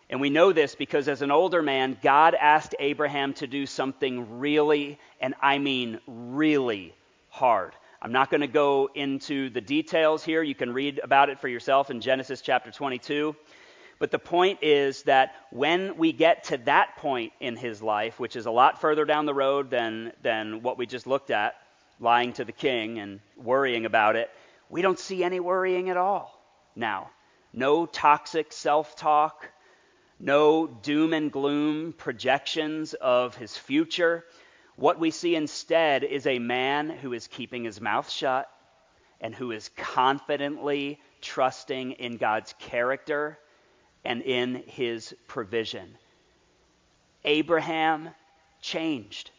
And 0.09 0.21
we 0.21 0.31
know 0.31 0.53
this 0.53 0.75
because 0.75 1.09
as 1.09 1.23
an 1.23 1.31
older 1.31 1.63
man, 1.63 1.97
God 2.03 2.35
asked 2.35 2.75
Abraham 2.79 3.33
to 3.35 3.47
do 3.47 3.67
something 3.67 4.39
really, 4.39 4.99
and 5.21 5.35
I 5.41 5.59
mean 5.59 6.01
really, 6.07 6.95
hard. 7.31 7.73
I'm 8.05 8.11
not 8.11 8.31
going 8.31 8.41
to 8.41 8.49
go 8.49 8.91
into 8.93 9.49
the 9.51 9.61
details 9.61 10.25
here. 10.25 10.43
You 10.43 10.57
can 10.57 10.73
read 10.73 11.01
about 11.05 11.29
it 11.29 11.39
for 11.39 11.47
yourself 11.47 11.89
in 11.89 12.01
Genesis 12.01 12.41
chapter 12.41 12.73
22. 12.73 13.37
But 14.01 14.11
the 14.11 14.19
point 14.19 14.59
is 14.61 15.05
that 15.05 15.37
when 15.53 15.97
we 15.97 16.13
get 16.13 16.43
to 16.45 16.57
that 16.65 16.97
point 16.97 17.33
in 17.39 17.55
his 17.55 17.81
life, 17.81 18.19
which 18.19 18.35
is 18.35 18.47
a 18.47 18.51
lot 18.51 18.81
further 18.81 19.05
down 19.05 19.25
the 19.25 19.35
road 19.35 19.71
than, 19.71 20.13
than 20.21 20.63
what 20.65 20.79
we 20.79 20.87
just 20.87 21.07
looked 21.07 21.31
at, 21.31 21.55
lying 22.01 22.33
to 22.33 22.45
the 22.45 22.51
king 22.51 22.99
and 22.99 23.21
worrying 23.37 23.87
about 23.87 24.17
it, 24.17 24.31
we 24.69 24.83
don't 24.83 24.99
see 24.99 25.23
any 25.23 25.39
worrying 25.39 25.89
at 25.89 25.97
all 25.97 26.37
now. 26.75 27.09
No 27.53 27.87
toxic 27.87 28.53
self 28.53 28.97
talk, 28.97 29.49
no 30.19 30.67
doom 30.67 31.13
and 31.13 31.31
gloom 31.31 31.93
projections 31.93 32.95
of 32.95 33.37
his 33.37 33.57
future. 33.57 34.25
What 34.77 34.99
we 34.99 35.11
see 35.11 35.37
instead 35.37 36.03
is 36.03 36.27
a 36.27 36.39
man 36.39 36.89
who 36.89 37.13
is 37.13 37.29
keeping 37.29 37.65
his 37.65 37.81
mouth 37.81 38.11
shut 38.11 38.51
and 39.21 39.35
who 39.35 39.53
is 39.53 39.71
confidently 39.77 41.01
trusting 41.21 41.93
in 41.93 42.17
God's 42.17 42.55
character 42.59 43.39
and 44.05 44.23
in 44.23 44.65
his 44.67 45.15
provision. 45.29 45.97
Abraham 47.25 48.11
changed, 48.61 49.31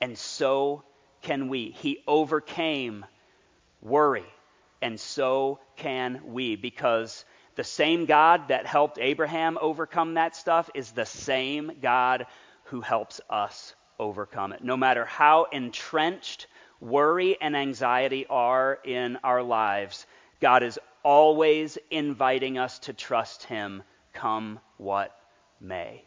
and 0.00 0.18
so 0.18 0.84
can 1.22 1.48
we. 1.48 1.70
He 1.70 2.02
overcame 2.06 3.06
worry, 3.80 4.26
and 4.82 5.00
so 5.00 5.60
can 5.76 6.20
we, 6.26 6.56
because 6.56 7.24
the 7.54 7.64
same 7.64 8.04
God 8.04 8.48
that 8.48 8.66
helped 8.66 8.98
Abraham 8.98 9.56
overcome 9.60 10.14
that 10.14 10.36
stuff 10.36 10.68
is 10.74 10.90
the 10.90 11.06
same 11.06 11.72
God 11.80 12.26
who 12.64 12.82
helps 12.82 13.20
us 13.30 13.74
overcome 13.98 14.52
it. 14.52 14.62
No 14.62 14.76
matter 14.76 15.04
how 15.04 15.44
entrenched 15.44 16.46
worry 16.80 17.40
and 17.40 17.56
anxiety 17.56 18.26
are 18.28 18.78
in 18.84 19.18
our 19.24 19.42
lives, 19.42 20.06
God 20.40 20.62
is 20.62 20.78
always 21.02 21.78
inviting 21.90 22.58
us 22.58 22.78
to 22.80 22.92
trust 22.92 23.44
Him, 23.44 23.82
come 24.12 24.60
what 24.78 25.16
may. 25.60 26.04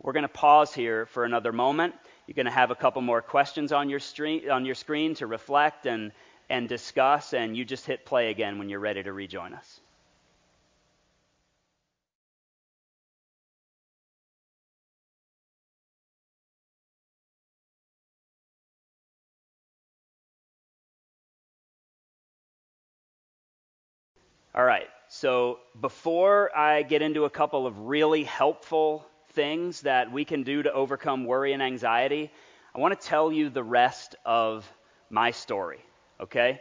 We're 0.00 0.12
going 0.12 0.22
to 0.22 0.28
pause 0.28 0.72
here 0.72 1.06
for 1.06 1.24
another 1.24 1.52
moment. 1.52 1.94
You're 2.26 2.34
going 2.34 2.46
to 2.46 2.52
have 2.52 2.70
a 2.70 2.76
couple 2.76 3.02
more 3.02 3.20
questions 3.20 3.72
on 3.72 3.88
your, 3.90 4.00
stream, 4.00 4.50
on 4.50 4.64
your 4.64 4.74
screen 4.74 5.14
to 5.16 5.26
reflect 5.26 5.86
and, 5.86 6.12
and 6.48 6.68
discuss, 6.68 7.34
and 7.34 7.56
you 7.56 7.64
just 7.64 7.84
hit 7.84 8.06
play 8.06 8.30
again 8.30 8.58
when 8.58 8.68
you're 8.68 8.80
ready 8.80 9.02
to 9.02 9.12
rejoin 9.12 9.54
us. 9.54 9.80
All 24.54 24.64
right, 24.64 24.88
so 25.08 25.58
before 25.78 26.56
I 26.56 26.82
get 26.82 27.02
into 27.02 27.26
a 27.26 27.30
couple 27.30 27.66
of 27.66 27.80
really 27.80 28.24
helpful 28.24 29.06
things 29.34 29.82
that 29.82 30.10
we 30.10 30.24
can 30.24 30.42
do 30.42 30.62
to 30.62 30.72
overcome 30.72 31.26
worry 31.26 31.52
and 31.52 31.62
anxiety, 31.62 32.30
I 32.74 32.78
want 32.78 32.98
to 32.98 33.06
tell 33.06 33.30
you 33.30 33.50
the 33.50 33.62
rest 33.62 34.16
of 34.24 34.66
my 35.10 35.32
story, 35.32 35.80
okay? 36.18 36.60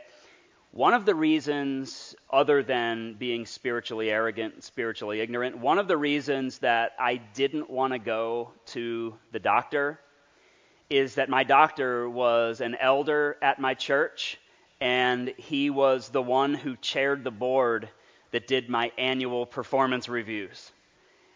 One 0.72 0.94
of 0.94 1.06
the 1.06 1.16
reasons, 1.16 2.14
other 2.30 2.62
than 2.62 3.14
being 3.14 3.46
spiritually 3.46 4.12
arrogant 4.12 4.56
and 4.56 4.64
spiritually 4.64 5.22
ignorant, 5.22 5.58
one 5.58 5.80
of 5.80 5.88
the 5.88 5.98
reasons 5.98 6.60
that 6.60 6.92
I 7.00 7.16
didn't 7.16 7.70
want 7.70 7.94
to 7.94 8.00
go 8.00 8.52
to 8.68 9.16
the 9.32 9.40
doctor 9.40 9.98
is 10.90 11.16
that 11.16 11.30
my 11.30 11.46
doctor 11.46 12.10
was 12.10 12.60
an 12.60 12.76
elder 12.76 13.38
at 13.42 13.60
my 13.60 13.76
church, 13.76 14.40
and 14.80 15.34
he 15.38 15.70
was 15.70 16.10
the 16.10 16.22
one 16.22 16.54
who 16.54 16.76
chaired 16.78 17.24
the 17.24 17.32
board 17.32 17.90
that 18.32 18.48
did 18.48 18.70
my 18.70 18.92
annual 18.98 19.46
performance 19.46 20.10
reviews. 20.10 20.72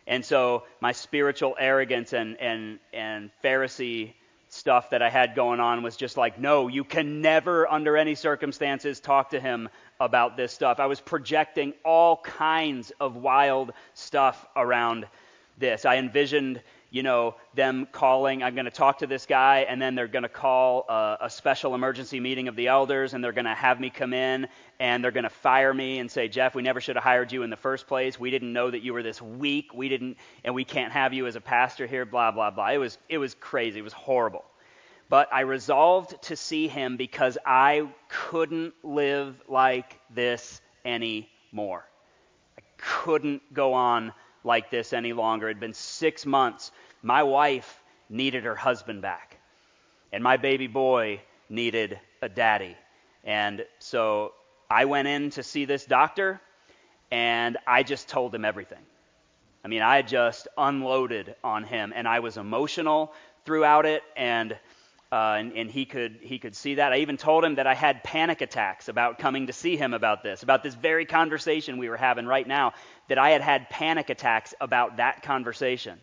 And 0.07 0.25
so 0.25 0.63
my 0.79 0.91
spiritual 0.91 1.55
arrogance 1.57 2.13
and, 2.13 2.39
and, 2.39 2.79
and 2.93 3.31
Pharisee 3.43 4.13
stuff 4.49 4.89
that 4.89 5.01
I 5.01 5.09
had 5.09 5.33
going 5.33 5.61
on 5.61 5.81
was 5.81 5.95
just 5.95 6.17
like, 6.17 6.37
no, 6.37 6.67
you 6.67 6.83
can 6.83 7.21
never, 7.21 7.71
under 7.71 7.95
any 7.95 8.15
circumstances, 8.15 8.99
talk 8.99 9.29
to 9.29 9.39
him 9.39 9.69
about 9.99 10.35
this 10.35 10.51
stuff. 10.51 10.79
I 10.79 10.87
was 10.87 10.99
projecting 10.99 11.73
all 11.85 12.17
kinds 12.17 12.91
of 12.99 13.15
wild 13.15 13.71
stuff 13.93 14.45
around 14.55 15.07
this. 15.57 15.85
I 15.85 15.97
envisioned 15.97 16.61
you 16.91 17.03
know, 17.03 17.35
them 17.55 17.87
calling, 17.89 18.43
I'm 18.43 18.53
going 18.53 18.65
to 18.65 18.71
talk 18.71 18.99
to 18.99 19.07
this 19.07 19.25
guy, 19.25 19.59
and 19.59 19.81
then 19.81 19.95
they're 19.95 20.09
going 20.09 20.23
to 20.23 20.29
call 20.29 20.85
a, 20.89 21.19
a, 21.21 21.29
special 21.29 21.73
emergency 21.73 22.19
meeting 22.19 22.49
of 22.49 22.57
the 22.57 22.67
elders, 22.67 23.13
and 23.13 23.23
they're 23.23 23.31
going 23.31 23.45
to 23.45 23.55
have 23.55 23.79
me 23.79 23.89
come 23.89 24.13
in, 24.13 24.45
and 24.77 25.01
they're 25.01 25.11
going 25.11 25.23
to 25.23 25.29
fire 25.29 25.73
me 25.73 25.99
and 25.99 26.11
say, 26.11 26.27
Jeff, 26.27 26.53
we 26.53 26.61
never 26.61 26.81
should 26.81 26.97
have 26.97 27.03
hired 27.03 27.31
you 27.31 27.43
in 27.43 27.49
the 27.49 27.55
first 27.55 27.87
place. 27.87 28.19
We 28.19 28.29
didn't 28.29 28.51
know 28.51 28.69
that 28.69 28.81
you 28.81 28.91
were 28.91 29.03
this 29.03 29.21
weak. 29.21 29.73
We 29.73 29.87
didn't, 29.87 30.17
and 30.43 30.53
we 30.53 30.65
can't 30.65 30.91
have 30.91 31.13
you 31.13 31.27
as 31.27 31.37
a 31.37 31.41
pastor 31.41 31.87
here, 31.87 32.03
blah, 32.03 32.31
blah, 32.31 32.51
blah. 32.51 32.71
It 32.71 32.77
was, 32.77 32.97
it 33.07 33.19
was 33.19 33.35
crazy. 33.35 33.79
It 33.79 33.83
was 33.83 33.93
horrible. 33.93 34.43
But 35.07 35.29
I 35.31 35.41
resolved 35.41 36.21
to 36.23 36.35
see 36.35 36.67
him 36.67 36.97
because 36.97 37.37
I 37.45 37.87
couldn't 38.09 38.73
live 38.83 39.41
like 39.47 39.97
this 40.13 40.59
anymore. 40.83 41.85
I 42.57 42.61
couldn't 42.77 43.53
go 43.53 43.73
on 43.73 44.11
like 44.43 44.69
this 44.69 44.93
any 44.93 45.13
longer. 45.13 45.47
It 45.49 45.55
had 45.55 45.59
been 45.59 45.73
six 45.73 46.25
months. 46.25 46.71
My 47.01 47.23
wife 47.23 47.81
needed 48.09 48.43
her 48.43 48.55
husband 48.55 49.01
back, 49.01 49.37
and 50.11 50.23
my 50.23 50.37
baby 50.37 50.67
boy 50.67 51.21
needed 51.49 51.99
a 52.21 52.29
daddy. 52.29 52.75
And 53.23 53.65
so 53.79 54.33
I 54.69 54.85
went 54.85 55.07
in 55.07 55.29
to 55.31 55.43
see 55.43 55.65
this 55.65 55.85
doctor, 55.85 56.41
and 57.11 57.57
I 57.67 57.83
just 57.83 58.07
told 58.07 58.33
him 58.33 58.45
everything. 58.45 58.83
I 59.63 59.67
mean, 59.67 59.81
I 59.81 60.01
just 60.01 60.47
unloaded 60.57 61.35
on 61.43 61.63
him, 61.63 61.93
and 61.95 62.07
I 62.07 62.19
was 62.19 62.37
emotional 62.37 63.13
throughout 63.45 63.85
it, 63.85 64.03
and 64.15 64.57
uh, 65.11 65.35
and, 65.37 65.53
and, 65.53 65.69
he 65.69 65.85
could 65.85 66.19
he 66.21 66.39
could 66.39 66.55
see 66.55 66.75
that. 66.75 66.93
I 66.93 66.97
even 66.97 67.17
told 67.17 67.43
him 67.43 67.55
that 67.55 67.67
I 67.67 67.73
had 67.73 68.01
panic 68.03 68.39
attacks 68.39 68.87
about 68.87 69.19
coming 69.19 69.47
to 69.47 69.53
see 69.53 69.75
him 69.75 69.93
about 69.93 70.23
this, 70.23 70.41
about 70.41 70.63
this 70.63 70.73
very 70.73 71.05
conversation 71.05 71.77
we 71.77 71.89
were 71.89 71.97
having 71.97 72.25
right 72.25 72.47
now. 72.47 72.73
That 73.09 73.17
I 73.17 73.31
had 73.31 73.41
had 73.41 73.69
panic 73.69 74.09
attacks 74.09 74.53
about 74.61 74.97
that 74.97 75.21
conversation, 75.21 75.99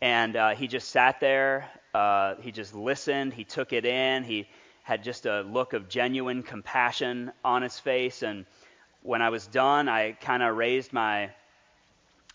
and 0.00 0.36
uh, 0.36 0.54
he 0.54 0.68
just 0.68 0.90
sat 0.90 1.18
there. 1.18 1.68
Uh, 1.92 2.36
he 2.40 2.52
just 2.52 2.72
listened. 2.72 3.32
He 3.34 3.42
took 3.42 3.72
it 3.72 3.84
in. 3.84 4.22
He 4.22 4.46
had 4.84 5.02
just 5.02 5.26
a 5.26 5.42
look 5.42 5.72
of 5.72 5.88
genuine 5.88 6.42
compassion 6.42 7.32
on 7.44 7.62
his 7.62 7.78
face. 7.78 8.22
And 8.22 8.46
when 9.02 9.22
I 9.22 9.30
was 9.30 9.46
done, 9.46 9.88
I 9.88 10.12
kind 10.12 10.42
of 10.42 10.56
raised 10.56 10.92
my 10.92 11.30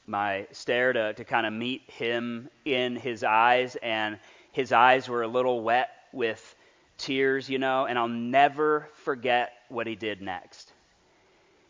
my 0.06 0.46
stare 0.52 0.92
to, 0.92 1.14
to 1.14 1.24
kind 1.24 1.48
of 1.48 1.54
meet 1.54 1.90
him 1.90 2.50
in 2.66 2.98
his 2.98 3.24
eyes 3.24 3.78
and 3.82 4.20
his 4.54 4.72
eyes 4.72 5.10
were 5.10 5.24
a 5.24 5.28
little 5.28 5.62
wet 5.62 5.90
with 6.14 6.56
tears, 6.98 7.50
you 7.50 7.60
know, 7.60 7.86
and 7.86 8.00
I'll 8.00 8.08
never 8.08 8.88
forget 9.04 9.52
what 9.68 9.88
he 9.88 9.96
did 9.96 10.22
next. 10.22 10.72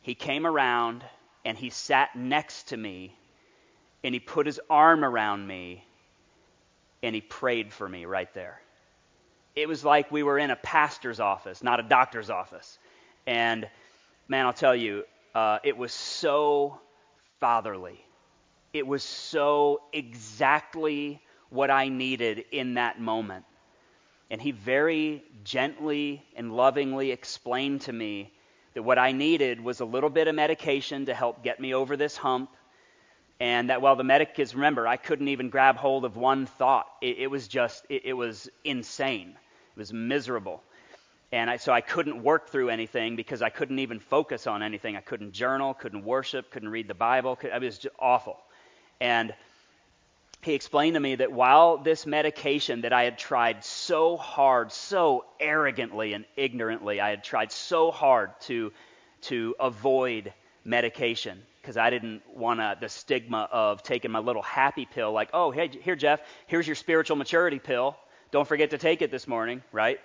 He 0.01 0.15
came 0.15 0.45
around 0.45 1.03
and 1.45 1.57
he 1.57 1.69
sat 1.69 2.15
next 2.15 2.69
to 2.69 2.77
me 2.77 3.15
and 4.03 4.13
he 4.13 4.19
put 4.19 4.45
his 4.45 4.59
arm 4.69 5.03
around 5.03 5.47
me 5.47 5.85
and 7.01 7.15
he 7.15 7.21
prayed 7.21 7.73
for 7.73 7.87
me 7.87 8.05
right 8.05 8.31
there. 8.33 8.61
It 9.55 9.67
was 9.67 9.85
like 9.85 10.11
we 10.11 10.23
were 10.23 10.37
in 10.37 10.51
a 10.51 10.55
pastor's 10.57 11.21
office, 11.21 11.63
not 11.63 11.79
a 11.79 11.83
doctor's 11.83 12.29
office. 12.29 12.77
And 13.25 13.67
man, 14.27 14.45
I'll 14.45 14.53
tell 14.53 14.75
you, 14.75 15.03
uh, 15.33 15.59
it 15.63 15.77
was 15.77 15.93
so 15.93 16.79
fatherly. 17.39 18.03
It 18.73 18.85
was 18.85 19.03
so 19.03 19.83
exactly 19.93 21.21
what 21.53 21.69
I 21.69 21.87
needed 21.87 22.45
in 22.51 22.73
that 22.73 22.99
moment. 22.99 23.45
And 24.31 24.41
he 24.41 24.51
very 24.51 25.23
gently 25.43 26.25
and 26.35 26.55
lovingly 26.55 27.11
explained 27.11 27.81
to 27.81 27.93
me 27.93 28.31
that 28.73 28.81
what 28.81 28.97
I 28.97 29.11
needed 29.11 29.61
was 29.61 29.79
a 29.79 29.85
little 29.85 30.09
bit 30.09 30.27
of 30.27 30.33
medication 30.33 31.05
to 31.05 31.13
help 31.13 31.43
get 31.43 31.59
me 31.59 31.75
over 31.75 31.95
this 31.95 32.17
hump. 32.17 32.49
And 33.39 33.69
that 33.69 33.81
while 33.81 33.95
the 33.95 34.03
medic 34.03 34.39
is, 34.39 34.55
remember, 34.55 34.87
I 34.87 34.97
couldn't 34.97 35.27
even 35.27 35.49
grab 35.49 35.75
hold 35.75 36.05
of 36.05 36.17
one 36.17 36.47
thought. 36.47 36.87
It, 37.01 37.19
it 37.19 37.27
was 37.27 37.47
just, 37.47 37.85
it, 37.89 38.03
it, 38.05 38.13
was 38.13 38.49
insane. 38.63 39.29
It 39.29 39.79
was 39.79 39.93
miserable. 39.93 40.63
And 41.31 41.49
I, 41.49 41.57
so 41.57 41.71
I 41.71 41.81
couldn't 41.81 42.23
work 42.23 42.49
through 42.49 42.69
anything 42.69 43.15
because 43.15 43.43
I 43.43 43.49
couldn't 43.49 43.79
even 43.79 43.99
focus 43.99 44.47
on 44.47 44.63
anything. 44.63 44.95
I 44.95 45.01
couldn't 45.01 45.33
journal, 45.33 45.75
couldn't 45.75 46.03
worship, 46.03 46.49
couldn't 46.49 46.69
read 46.69 46.87
the 46.87 46.95
Bible. 46.95 47.35
Could, 47.35 47.51
it 47.51 47.61
was 47.61 47.77
just 47.77 47.95
awful. 47.99 48.39
And 48.99 49.33
he 50.45 50.53
explained 50.53 50.95
to 50.95 50.99
me 50.99 51.15
that 51.15 51.31
while 51.31 51.77
this 51.77 52.05
medication 52.05 52.81
that 52.81 52.93
I 52.93 53.03
had 53.03 53.17
tried 53.17 53.63
so 53.63 54.17
hard, 54.17 54.71
so 54.71 55.25
arrogantly 55.39 56.13
and 56.13 56.25
ignorantly, 56.35 56.99
I 56.99 57.09
had 57.09 57.23
tried 57.23 57.51
so 57.51 57.91
hard 57.91 58.31
to, 58.41 58.71
to 59.23 59.55
avoid 59.59 60.33
medication 60.65 61.41
because 61.61 61.77
I 61.77 61.89
didn't 61.89 62.23
want 62.35 62.59
the 62.81 62.89
stigma 62.89 63.47
of 63.51 63.83
taking 63.83 64.11
my 64.11 64.19
little 64.19 64.41
happy 64.41 64.85
pill, 64.85 65.13
like, 65.13 65.29
oh, 65.33 65.51
hey, 65.51 65.69
here, 65.69 65.95
Jeff, 65.95 66.19
here's 66.47 66.67
your 66.67 66.75
spiritual 66.75 67.15
maturity 67.15 67.59
pill. 67.59 67.95
Don't 68.31 68.47
forget 68.47 68.71
to 68.71 68.77
take 68.77 69.01
it 69.01 69.11
this 69.11 69.27
morning, 69.27 69.61
right? 69.71 69.99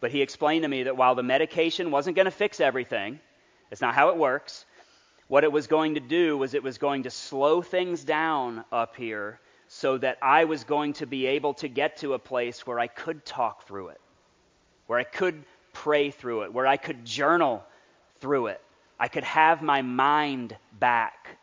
But 0.00 0.12
he 0.12 0.22
explained 0.22 0.62
to 0.62 0.68
me 0.68 0.84
that 0.84 0.96
while 0.96 1.14
the 1.14 1.22
medication 1.22 1.90
wasn't 1.90 2.16
going 2.16 2.24
to 2.24 2.30
fix 2.30 2.58
everything, 2.58 3.20
it's 3.70 3.82
not 3.82 3.94
how 3.94 4.08
it 4.10 4.16
works. 4.16 4.64
What 5.28 5.44
it 5.44 5.52
was 5.52 5.66
going 5.66 5.94
to 5.94 6.00
do 6.00 6.38
was 6.38 6.54
it 6.54 6.62
was 6.62 6.78
going 6.78 7.02
to 7.02 7.10
slow 7.10 7.60
things 7.60 8.04
down 8.04 8.64
up 8.72 8.96
here 8.96 9.40
so 9.76 9.98
that 9.98 10.18
I 10.22 10.44
was 10.44 10.62
going 10.62 10.92
to 10.94 11.06
be 11.06 11.26
able 11.26 11.54
to 11.54 11.66
get 11.66 11.96
to 11.96 12.14
a 12.14 12.18
place 12.18 12.64
where 12.64 12.78
I 12.78 12.86
could 12.86 13.24
talk 13.24 13.66
through 13.66 13.88
it, 13.88 14.00
where 14.86 15.00
I 15.00 15.02
could 15.02 15.42
pray 15.72 16.12
through 16.12 16.42
it, 16.42 16.52
where 16.54 16.66
I 16.66 16.76
could 16.76 17.04
journal 17.04 17.64
through 18.20 18.46
it. 18.48 18.60
I 19.00 19.08
could 19.08 19.24
have 19.24 19.62
my 19.62 19.82
mind 19.82 20.56
back. 20.78 21.38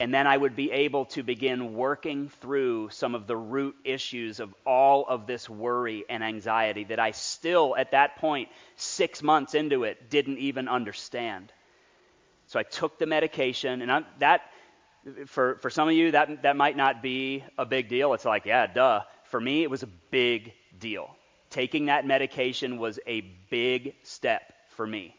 And 0.00 0.12
then 0.12 0.26
I 0.26 0.36
would 0.36 0.56
be 0.56 0.72
able 0.72 1.04
to 1.06 1.22
begin 1.22 1.74
working 1.74 2.28
through 2.40 2.88
some 2.90 3.14
of 3.14 3.28
the 3.28 3.36
root 3.36 3.76
issues 3.84 4.40
of 4.40 4.52
all 4.66 5.04
of 5.08 5.28
this 5.28 5.48
worry 5.48 6.04
and 6.10 6.24
anxiety 6.24 6.84
that 6.84 6.98
I 6.98 7.12
still, 7.12 7.76
at 7.76 7.92
that 7.92 8.16
point, 8.16 8.48
six 8.74 9.22
months 9.22 9.54
into 9.54 9.84
it, 9.84 10.10
didn't 10.10 10.38
even 10.38 10.66
understand. 10.66 11.52
So 12.48 12.58
I 12.58 12.64
took 12.64 12.98
the 12.98 13.06
medication, 13.06 13.80
and 13.80 13.92
I, 13.92 14.02
that 14.18 14.42
for, 15.26 15.56
for 15.56 15.70
some 15.70 15.88
of 15.88 15.94
you, 15.94 16.10
that, 16.12 16.42
that 16.42 16.56
might 16.56 16.76
not 16.76 17.02
be 17.02 17.44
a 17.58 17.64
big 17.64 17.88
deal. 17.88 18.14
It's 18.14 18.24
like, 18.24 18.46
yeah, 18.46 18.66
duh. 18.66 19.02
For 19.24 19.40
me, 19.40 19.62
it 19.62 19.70
was 19.70 19.82
a 19.82 19.88
big 20.10 20.52
deal. 20.78 21.16
Taking 21.50 21.86
that 21.86 22.06
medication 22.06 22.78
was 22.78 22.98
a 23.06 23.20
big 23.50 23.94
step 24.02 24.52
for 24.70 24.86
me, 24.86 25.14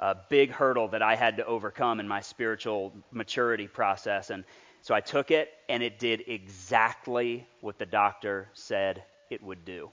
a 0.00 0.16
big 0.28 0.50
hurdle 0.50 0.88
that 0.88 1.02
I 1.02 1.14
had 1.14 1.36
to 1.38 1.46
overcome 1.46 2.00
in 2.00 2.08
my 2.08 2.20
spiritual 2.20 2.92
maturity 3.10 3.66
process. 3.66 4.30
And 4.30 4.44
so 4.82 4.94
I 4.94 5.00
took 5.00 5.30
it, 5.30 5.50
and 5.68 5.82
it 5.82 5.98
did 5.98 6.24
exactly 6.26 7.46
what 7.60 7.78
the 7.78 7.86
doctor 7.86 8.48
said 8.54 9.02
it 9.30 9.42
would 9.42 9.64
do. 9.64 9.90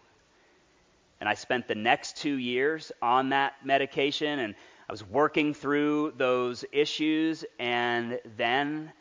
And 1.19 1.29
I 1.29 1.33
spent 1.33 1.67
the 1.67 1.75
next 1.75 2.17
two 2.17 2.35
years 2.35 2.91
on 3.01 3.29
that 3.29 3.53
medication, 3.63 4.39
and 4.39 4.55
I 4.87 4.93
was 4.93 5.03
working 5.03 5.53
through 5.53 6.13
those 6.17 6.65
issues, 6.71 7.45
and 7.57 8.19
then 8.37 8.91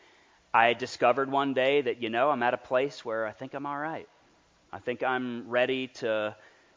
I 0.57 0.73
discovered 0.73 1.33
one 1.33 1.53
day 1.53 1.81
that, 1.81 2.01
you 2.01 2.11
know, 2.11 2.31
I'm 2.31 2.45
at 2.45 2.55
a 2.55 2.59
place 2.59 3.05
where 3.05 3.27
I 3.27 3.33
think 3.33 3.55
I'm 3.55 3.67
all 3.67 3.77
right. 3.77 4.09
I 4.73 4.79
think 4.79 5.03
I'm 5.03 5.49
ready 5.49 5.88
to, 5.95 6.37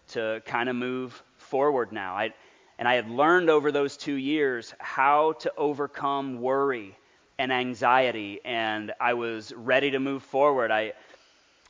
to 0.10 0.42
kind 0.48 0.68
of 0.68 0.76
move 0.76 1.22
forward 1.38 1.92
now. 1.92 2.16
I, 2.16 2.34
and 2.80 2.88
I 2.88 2.96
had 2.96 3.08
learned 3.08 3.52
over 3.52 3.72
those 3.72 3.96
two 3.96 4.16
years 4.16 4.74
how 4.80 5.34
to 5.34 5.54
overcome 5.56 6.42
worry 6.42 6.98
and 7.38 7.54
anxiety, 7.54 8.40
and 8.44 8.94
I 9.00 9.13
was 9.13 9.54
ready 9.54 9.92
to 9.92 10.00
move 10.00 10.24
forward. 10.24 10.72
I, 10.72 10.94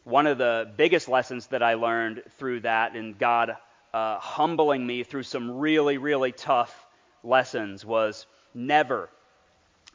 one 0.05 0.27
of 0.27 0.37
the 0.37 0.71
biggest 0.77 1.09
lessons 1.09 1.47
that 1.47 1.61
I 1.61 1.73
learned 1.73 2.23
through 2.37 2.61
that, 2.61 2.95
and 2.95 3.17
God 3.17 3.57
uh, 3.93 4.17
humbling 4.19 4.87
me 4.87 5.03
through 5.03 5.23
some 5.23 5.57
really, 5.57 5.97
really 5.97 6.31
tough 6.31 6.87
lessons, 7.21 7.83
was 7.83 8.27
never, 8.53 9.09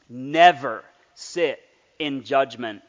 never 0.07 0.83
sit 1.15 1.59
in 2.03 2.23
judgment 2.23 2.81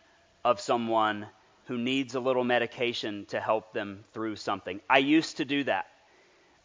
of 0.44 0.61
someone 0.61 1.27
who 1.66 1.79
needs 1.79 2.16
a 2.16 2.20
little 2.20 2.42
medication 2.42 3.24
to 3.27 3.38
help 3.38 3.72
them 3.72 4.05
through 4.12 4.35
something. 4.35 4.81
I 4.90 4.98
used 4.98 5.37
to 5.37 5.44
do 5.44 5.62
that. 5.64 5.87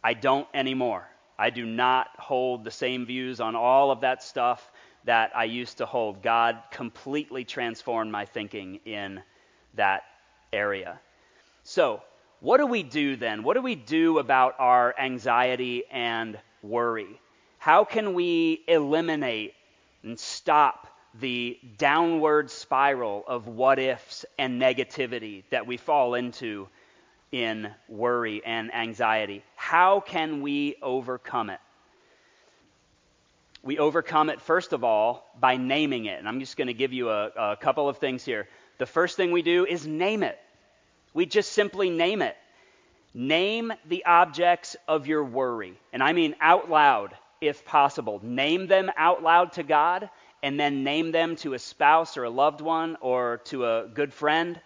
I 0.02 0.14
don't 0.14 0.48
anymore. 0.52 1.06
I 1.38 1.50
do 1.50 1.64
not 1.64 2.08
hold 2.18 2.64
the 2.64 2.70
same 2.72 3.06
views 3.06 3.40
on 3.40 3.54
all 3.54 3.92
of 3.92 4.00
that 4.00 4.24
stuff 4.24 4.68
that 5.04 5.30
I 5.36 5.44
used 5.44 5.78
to 5.78 5.86
hold. 5.86 6.22
God 6.22 6.58
completely 6.72 7.44
transformed 7.44 8.10
my 8.10 8.26
thinking 8.26 8.80
in 8.84 9.22
that 9.74 10.02
area. 10.52 10.98
So, 11.62 12.02
what 12.40 12.56
do 12.56 12.66
we 12.66 12.82
do 12.82 13.14
then? 13.14 13.44
What 13.44 13.54
do 13.54 13.62
we 13.62 13.76
do 13.76 14.18
about 14.18 14.56
our 14.58 14.92
anxiety 14.98 15.84
and 15.88 16.36
worry? 16.62 17.20
How 17.58 17.84
can 17.84 18.12
we 18.12 18.64
eliminate 18.66 19.54
and 20.02 20.18
stop 20.18 20.88
the 21.18 21.58
downward 21.78 22.50
spiral 22.50 23.24
of 23.26 23.48
what 23.48 23.78
ifs 23.78 24.24
and 24.38 24.60
negativity 24.60 25.42
that 25.50 25.66
we 25.66 25.76
fall 25.76 26.14
into 26.14 26.68
in 27.32 27.70
worry 27.88 28.42
and 28.44 28.72
anxiety? 28.74 29.42
How 29.56 30.00
can 30.00 30.40
we 30.40 30.76
overcome 30.82 31.50
it? 31.50 31.60
We 33.62 33.78
overcome 33.78 34.30
it, 34.30 34.40
first 34.40 34.72
of 34.72 34.84
all, 34.84 35.26
by 35.38 35.56
naming 35.56 36.06
it. 36.06 36.18
And 36.18 36.26
I'm 36.26 36.40
just 36.40 36.56
going 36.56 36.68
to 36.68 36.74
give 36.74 36.92
you 36.92 37.10
a, 37.10 37.26
a 37.52 37.56
couple 37.56 37.88
of 37.88 37.98
things 37.98 38.24
here. 38.24 38.48
The 38.78 38.86
first 38.86 39.16
thing 39.16 39.32
we 39.32 39.42
do 39.42 39.66
is 39.66 39.86
name 39.86 40.22
it. 40.22 40.38
We 41.12 41.26
just 41.26 41.52
simply 41.52 41.90
name 41.90 42.22
it. 42.22 42.36
Name 43.12 43.72
the 43.86 44.06
objects 44.06 44.76
of 44.88 45.06
your 45.06 45.24
worry. 45.24 45.78
And 45.92 46.02
I 46.02 46.12
mean 46.12 46.36
out 46.40 46.70
loud, 46.70 47.14
if 47.40 47.64
possible. 47.64 48.20
Name 48.22 48.66
them 48.66 48.90
out 48.96 49.22
loud 49.22 49.52
to 49.54 49.62
God, 49.62 50.08
and 50.42 50.58
then 50.58 50.84
name 50.84 51.12
them 51.12 51.36
to 51.36 51.54
a 51.54 51.58
spouse 51.58 52.16
or 52.16 52.24
a 52.24 52.30
loved 52.30 52.60
one 52.60 52.96
or 53.00 53.38
to 53.44 53.66
a 53.66 53.88
good 53.92 54.12
friend. 54.12 54.60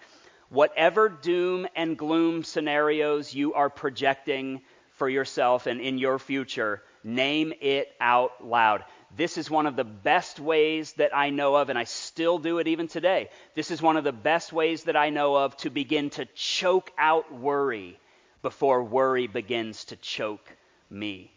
Whatever 0.49 1.09
doom 1.09 1.67
and 1.75 1.99
gloom 1.99 2.45
scenarios 2.45 3.35
you 3.35 3.55
are 3.55 3.71
projecting 3.71 4.63
for 4.93 5.09
yourself 5.09 5.67
and 5.67 5.81
in 5.81 5.99
your 5.99 6.19
future, 6.19 6.83
name 7.03 7.53
it 7.61 7.89
out 8.01 8.47
loud. 8.47 8.85
This 9.17 9.39
is 9.39 9.51
one 9.51 9.67
of 9.67 9.77
the 9.77 9.85
best 9.85 10.41
ways 10.41 10.93
that 10.95 11.15
I 11.15 11.31
know 11.31 11.57
of, 11.57 11.69
and 11.69 11.79
I 11.79 11.85
still 11.85 12.39
do 12.39 12.59
it 12.59 12.69
even 12.69 12.89
today. 12.89 13.31
This 13.55 13.71
is 13.71 13.83
one 13.83 13.97
of 13.97 14.05
the 14.05 14.13
best 14.13 14.53
ways 14.53 14.85
that 14.85 14.97
I 14.97 15.11
know 15.11 15.37
of 15.37 15.57
to 15.59 15.71
begin 15.71 16.11
to 16.11 16.27
choke 16.35 16.91
out 16.99 17.33
worry 17.33 17.99
before 18.43 18.83
worry 18.85 19.27
begins 19.27 19.87
to 19.87 19.97
choke 19.97 20.57
me. 20.91 21.34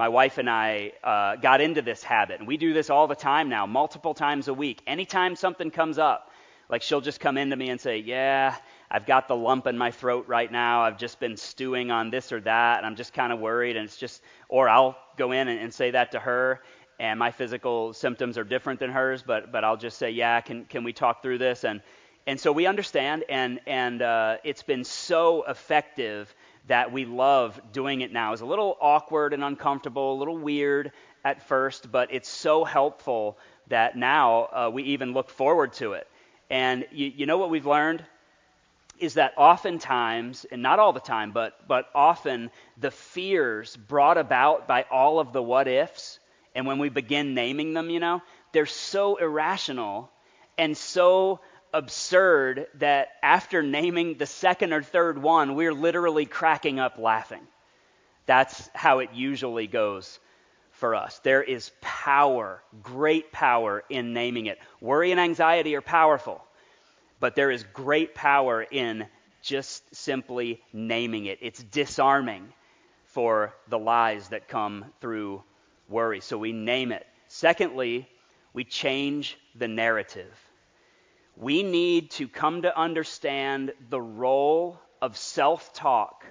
My 0.00 0.08
wife 0.08 0.38
and 0.38 0.48
I 0.48 0.92
uh, 1.04 1.36
got 1.36 1.60
into 1.60 1.82
this 1.82 2.02
habit, 2.02 2.38
and 2.38 2.48
we 2.48 2.56
do 2.56 2.72
this 2.72 2.88
all 2.88 3.06
the 3.06 3.14
time 3.14 3.50
now, 3.50 3.66
multiple 3.66 4.14
times 4.14 4.48
a 4.48 4.54
week. 4.54 4.80
Anytime 4.86 5.36
something 5.36 5.70
comes 5.70 5.98
up, 5.98 6.30
like 6.70 6.80
she'll 6.80 7.02
just 7.02 7.20
come 7.20 7.36
into 7.36 7.54
me 7.54 7.68
and 7.68 7.78
say, 7.78 7.98
Yeah, 7.98 8.56
I've 8.90 9.04
got 9.04 9.28
the 9.28 9.36
lump 9.36 9.66
in 9.66 9.76
my 9.76 9.90
throat 9.90 10.24
right 10.26 10.50
now. 10.50 10.84
I've 10.84 10.96
just 10.96 11.20
been 11.20 11.36
stewing 11.36 11.90
on 11.90 12.08
this 12.08 12.32
or 12.32 12.40
that, 12.40 12.78
and 12.78 12.86
I'm 12.86 12.96
just 12.96 13.12
kind 13.12 13.30
of 13.30 13.40
worried. 13.40 13.76
And 13.76 13.84
it's 13.84 13.98
just, 13.98 14.22
or 14.48 14.70
I'll 14.70 14.96
go 15.18 15.32
in 15.32 15.48
and, 15.48 15.60
and 15.60 15.74
say 15.74 15.90
that 15.90 16.12
to 16.12 16.18
her, 16.18 16.62
and 16.98 17.18
my 17.18 17.30
physical 17.30 17.92
symptoms 17.92 18.38
are 18.38 18.44
different 18.44 18.80
than 18.80 18.88
hers, 18.88 19.22
but 19.22 19.52
but 19.52 19.64
I'll 19.64 19.76
just 19.76 19.98
say, 19.98 20.12
yeah, 20.12 20.40
can 20.40 20.64
can 20.64 20.82
we 20.82 20.94
talk 20.94 21.20
through 21.20 21.36
this? 21.36 21.62
And 21.62 21.82
and 22.26 22.40
so 22.40 22.52
we 22.52 22.64
understand, 22.64 23.24
and 23.28 23.60
and 23.66 24.00
uh, 24.00 24.36
it's 24.44 24.62
been 24.62 24.84
so 24.84 25.44
effective 25.46 26.34
that 26.70 26.92
we 26.92 27.04
love 27.04 27.60
doing 27.72 28.00
it 28.00 28.12
now. 28.12 28.32
It's 28.32 28.42
a 28.42 28.46
little 28.46 28.78
awkward 28.80 29.34
and 29.34 29.42
uncomfortable, 29.42 30.12
a 30.12 30.18
little 30.18 30.38
weird 30.38 30.92
at 31.24 31.42
first, 31.48 31.90
but 31.90 32.14
it's 32.14 32.28
so 32.28 32.62
helpful 32.62 33.36
that 33.66 33.96
now 33.96 34.48
uh, 34.52 34.70
we 34.72 34.84
even 34.84 35.12
look 35.12 35.30
forward 35.30 35.72
to 35.74 35.94
it. 35.94 36.06
And 36.48 36.86
you, 36.92 37.08
you 37.08 37.26
know 37.26 37.38
what 37.38 37.50
we've 37.50 37.66
learned? 37.66 38.04
Is 39.00 39.14
that 39.14 39.32
oftentimes, 39.36 40.46
and 40.48 40.62
not 40.62 40.78
all 40.78 40.92
the 40.92 41.00
time, 41.00 41.32
but, 41.32 41.66
but 41.66 41.86
often, 41.92 42.52
the 42.78 42.92
fears 42.92 43.76
brought 43.76 44.16
about 44.16 44.68
by 44.68 44.84
all 44.92 45.18
of 45.18 45.32
the 45.32 45.42
what 45.42 45.66
ifs, 45.66 46.20
and 46.54 46.68
when 46.68 46.78
we 46.78 46.88
begin 46.88 47.34
naming 47.34 47.74
them, 47.74 47.90
you 47.90 47.98
know, 47.98 48.22
they're 48.52 48.66
so 48.66 49.16
irrational 49.16 50.08
and 50.56 50.76
so 50.76 51.40
absurd 51.72 52.66
that 52.74 53.08
after 53.22 53.62
naming 53.62 54.18
the 54.18 54.26
second 54.26 54.72
or 54.72 54.82
third 54.82 55.20
one, 55.20 55.54
we're 55.54 55.74
literally 55.74 56.26
cracking 56.26 56.78
up 56.78 56.98
laughing. 56.98 57.46
That's 58.26 58.70
how 58.74 59.00
it 59.00 59.10
usually 59.12 59.66
goes 59.66 60.18
for 60.72 60.94
us. 60.94 61.18
There 61.20 61.42
is 61.42 61.70
power, 61.80 62.62
great 62.82 63.32
power 63.32 63.84
in 63.88 64.12
naming 64.12 64.46
it. 64.46 64.58
Worry 64.80 65.10
and 65.10 65.20
anxiety 65.20 65.74
are 65.76 65.82
powerful, 65.82 66.42
but 67.18 67.34
there 67.34 67.50
is 67.50 67.64
great 67.72 68.14
power 68.14 68.62
in 68.62 69.06
just 69.42 69.94
simply 69.94 70.62
naming 70.72 71.26
it. 71.26 71.38
It's 71.42 71.62
disarming 71.62 72.52
for 73.06 73.54
the 73.68 73.78
lies 73.78 74.28
that 74.28 74.48
come 74.48 74.84
through 75.00 75.42
worry. 75.88 76.20
So 76.20 76.38
we 76.38 76.52
name 76.52 76.92
it. 76.92 77.06
Secondly, 77.28 78.08
we 78.52 78.64
change 78.64 79.36
the 79.54 79.68
narrative. 79.68 80.32
We 81.40 81.62
need 81.62 82.10
to 82.12 82.28
come 82.28 82.62
to 82.62 82.78
understand 82.78 83.72
the 83.88 84.00
role 84.00 84.78
of 85.00 85.16
self 85.16 85.72
talk 85.72 86.26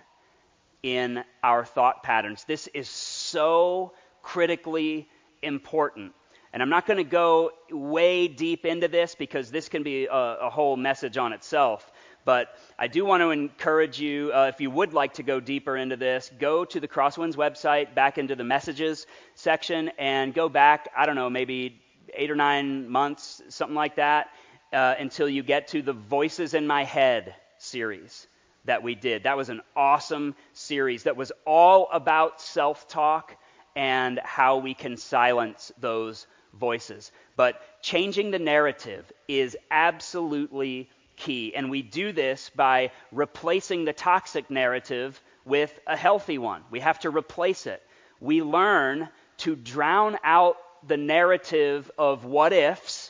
in 0.83 1.23
our 1.43 1.65
thought 1.65 2.03
patterns. 2.03 2.43
This 2.43 2.67
is 2.67 2.87
so 2.87 3.93
critically 4.21 5.09
important. 5.41 6.13
And 6.53 6.61
I'm 6.61 6.69
not 6.69 6.85
going 6.85 6.97
to 6.97 7.03
go 7.03 7.51
way 7.71 8.27
deep 8.27 8.67
into 8.67 8.87
this 8.87 9.15
because 9.15 9.49
this 9.49 9.67
can 9.67 9.81
be 9.81 10.05
a, 10.05 10.13
a, 10.13 10.49
whole 10.51 10.77
message 10.77 11.17
on 11.17 11.33
itself. 11.33 11.91
But 12.23 12.55
I 12.77 12.87
do 12.87 13.03
want 13.03 13.21
to 13.21 13.31
encourage 13.31 13.99
you, 13.99 14.31
uh, 14.31 14.51
if 14.53 14.61
you 14.61 14.69
would 14.69 14.93
like 14.93 15.15
to 15.15 15.23
go 15.23 15.39
deeper 15.39 15.75
into 15.75 15.95
this, 15.95 16.29
go 16.39 16.65
to 16.65 16.79
the 16.79 16.87
Crosswinds 16.87 17.35
website, 17.35 17.95
back 17.95 18.19
into 18.19 18.35
the 18.35 18.43
messages 18.43 19.07
section, 19.33 19.89
and 19.97 20.35
go 20.35 20.49
back, 20.49 20.89
I 20.95 21.07
don't 21.07 21.15
know, 21.15 21.31
maybe 21.31 21.81
eight 22.13 22.29
or 22.29 22.35
nine 22.35 22.87
months, 22.89 23.41
something 23.49 23.75
like 23.75 23.95
that, 23.95 24.29
uh, 24.71 24.95
until 24.99 25.29
you 25.29 25.43
get 25.43 25.69
to 25.69 25.81
the 25.81 25.93
Voices 25.93 26.53
in 26.53 26.67
My 26.67 26.83
Head 26.83 27.35
series 27.57 28.27
that 28.65 28.83
we 28.83 28.95
did. 28.95 29.23
That 29.23 29.37
was 29.37 29.49
an 29.49 29.61
awesome 29.75 30.35
series 30.53 31.03
that 31.03 31.17
was 31.17 31.31
all 31.45 31.87
about 31.91 32.41
self 32.41 32.87
talk 32.87 33.35
and 33.75 34.19
how 34.23 34.57
we 34.57 34.73
can 34.73 34.97
silence 34.97 35.71
those 35.79 36.27
voices. 36.53 37.11
But 37.35 37.61
changing 37.81 38.31
the 38.31 38.39
narrative 38.39 39.11
is 39.27 39.57
absolutely 39.71 40.89
key. 41.15 41.53
And 41.55 41.69
we 41.69 41.81
do 41.81 42.11
this 42.11 42.49
by 42.55 42.91
replacing 43.11 43.85
the 43.85 43.93
toxic 43.93 44.49
narrative 44.49 45.21
with 45.45 45.77
a 45.87 45.95
healthy 45.95 46.37
one. 46.37 46.63
We 46.71 46.79
have 46.79 46.99
to 46.99 47.09
replace 47.09 47.67
it. 47.67 47.81
We 48.19 48.41
learn 48.41 49.09
to 49.37 49.55
drown 49.55 50.17
out 50.23 50.57
the 50.87 50.97
narrative 50.97 51.91
of 51.97 52.25
what 52.25 52.53
ifs 52.53 53.08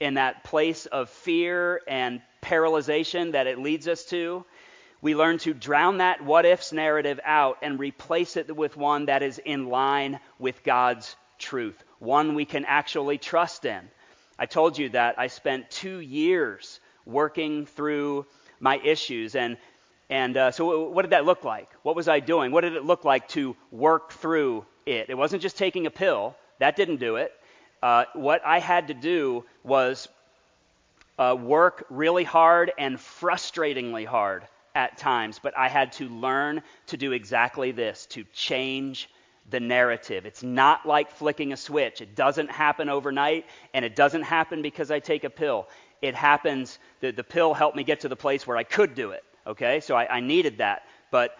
in 0.00 0.14
that 0.14 0.44
place 0.44 0.86
of 0.86 1.10
fear 1.10 1.80
and 1.86 2.20
paralyzation 2.42 3.32
that 3.32 3.46
it 3.46 3.58
leads 3.58 3.88
us 3.88 4.04
to. 4.06 4.44
We 5.00 5.14
learn 5.14 5.38
to 5.38 5.54
drown 5.54 5.98
that 5.98 6.24
what 6.24 6.44
ifs 6.44 6.72
narrative 6.72 7.20
out 7.24 7.58
and 7.62 7.78
replace 7.78 8.36
it 8.36 8.54
with 8.54 8.76
one 8.76 9.06
that 9.06 9.22
is 9.22 9.38
in 9.38 9.68
line 9.68 10.18
with 10.38 10.64
God's 10.64 11.14
truth, 11.38 11.82
one 12.00 12.34
we 12.34 12.44
can 12.44 12.64
actually 12.64 13.18
trust 13.18 13.64
in. 13.64 13.80
I 14.38 14.46
told 14.46 14.78
you 14.78 14.88
that 14.90 15.18
I 15.18 15.28
spent 15.28 15.70
two 15.70 15.98
years 15.98 16.80
working 17.04 17.66
through 17.66 18.26
my 18.60 18.78
issues. 18.78 19.34
And, 19.34 19.56
and 20.10 20.36
uh, 20.36 20.50
so, 20.50 20.88
what 20.88 21.02
did 21.02 21.10
that 21.12 21.24
look 21.24 21.44
like? 21.44 21.68
What 21.82 21.96
was 21.96 22.08
I 22.08 22.20
doing? 22.20 22.52
What 22.52 22.62
did 22.62 22.74
it 22.74 22.84
look 22.84 23.04
like 23.04 23.28
to 23.28 23.56
work 23.70 24.12
through 24.12 24.64
it? 24.86 25.10
It 25.10 25.16
wasn't 25.16 25.42
just 25.42 25.56
taking 25.56 25.86
a 25.86 25.90
pill, 25.90 26.36
that 26.58 26.76
didn't 26.76 26.96
do 26.96 27.16
it. 27.16 27.32
Uh, 27.82 28.04
what 28.14 28.44
I 28.44 28.58
had 28.58 28.88
to 28.88 28.94
do 28.94 29.44
was 29.62 30.08
uh, 31.18 31.36
work 31.38 31.86
really 31.90 32.24
hard 32.24 32.72
and 32.78 32.96
frustratingly 32.96 34.06
hard 34.06 34.46
at 34.74 34.98
times, 34.98 35.40
but 35.42 35.56
I 35.56 35.68
had 35.68 35.92
to 35.94 36.08
learn 36.08 36.62
to 36.88 36.96
do 36.96 37.12
exactly 37.12 37.72
this 37.72 38.06
to 38.06 38.24
change 38.32 39.08
the 39.50 39.60
narrative. 39.60 40.26
It's 40.26 40.42
not 40.42 40.86
like 40.86 41.10
flicking 41.10 41.52
a 41.52 41.56
switch. 41.56 42.00
It 42.00 42.14
doesn't 42.14 42.50
happen 42.50 42.88
overnight, 42.88 43.46
and 43.72 43.84
it 43.84 43.96
doesn't 43.96 44.22
happen 44.22 44.62
because 44.62 44.90
I 44.90 45.00
take 45.00 45.24
a 45.24 45.30
pill 45.30 45.66
it 46.00 46.14
happens, 46.14 46.78
the, 47.00 47.10
the 47.10 47.24
pill 47.24 47.54
helped 47.54 47.76
me 47.76 47.84
get 47.84 48.00
to 48.00 48.08
the 48.08 48.16
place 48.16 48.46
where 48.46 48.56
I 48.56 48.62
could 48.62 48.94
do 48.94 49.10
it. 49.10 49.24
Okay? 49.46 49.80
So 49.80 49.96
I, 49.96 50.16
I 50.16 50.20
needed 50.20 50.58
that. 50.58 50.82
But 51.10 51.36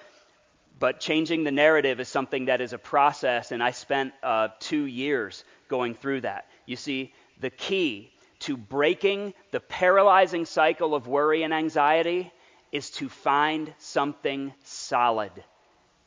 but 0.81 1.01
changing 1.01 1.43
the 1.43 1.51
narrative 1.51 1.99
is 1.99 2.09
something 2.09 2.45
that 2.45 2.61
is 2.61 2.73
a 2.73 2.79
process, 2.79 3.51
and 3.51 3.61
I 3.61 3.73
spent 3.73 4.13
uh, 4.23 4.49
two 4.61 4.85
years 4.85 5.43
going 5.69 5.95
through 5.95 6.23
that. 6.23 6.47
You 6.67 6.77
see, 6.77 7.13
the 7.41 7.51
key 7.51 8.13
to 8.41 8.57
breaking 8.57 9.35
the 9.51 9.61
paralyzing 9.61 10.45
cycle 10.45 10.95
of 10.95 11.07
worry 11.07 11.43
and 11.43 11.53
anxiety 11.53 12.33
is 12.73 12.91
to 12.91 13.09
find 13.09 13.73
something 13.79 14.53
solid 14.65 15.33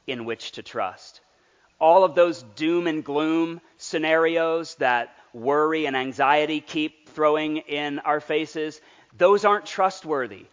in 0.07 0.25
which 0.25 0.53
to 0.53 0.63
trust. 0.63 1.21
All 1.79 2.03
of 2.03 2.15
those 2.15 2.43
doom 2.55 2.87
and 2.87 3.03
gloom 3.03 3.61
scenarios 3.77 4.75
that 4.75 5.15
worry 5.33 5.87
and 5.87 5.95
anxiety 5.95 6.61
keep 6.61 7.09
throwing 7.09 7.57
in 7.57 7.99
our 7.99 8.19
faces, 8.19 8.79
those 9.17 9.45
aren't 9.45 9.65
trustworthy. 9.65 10.45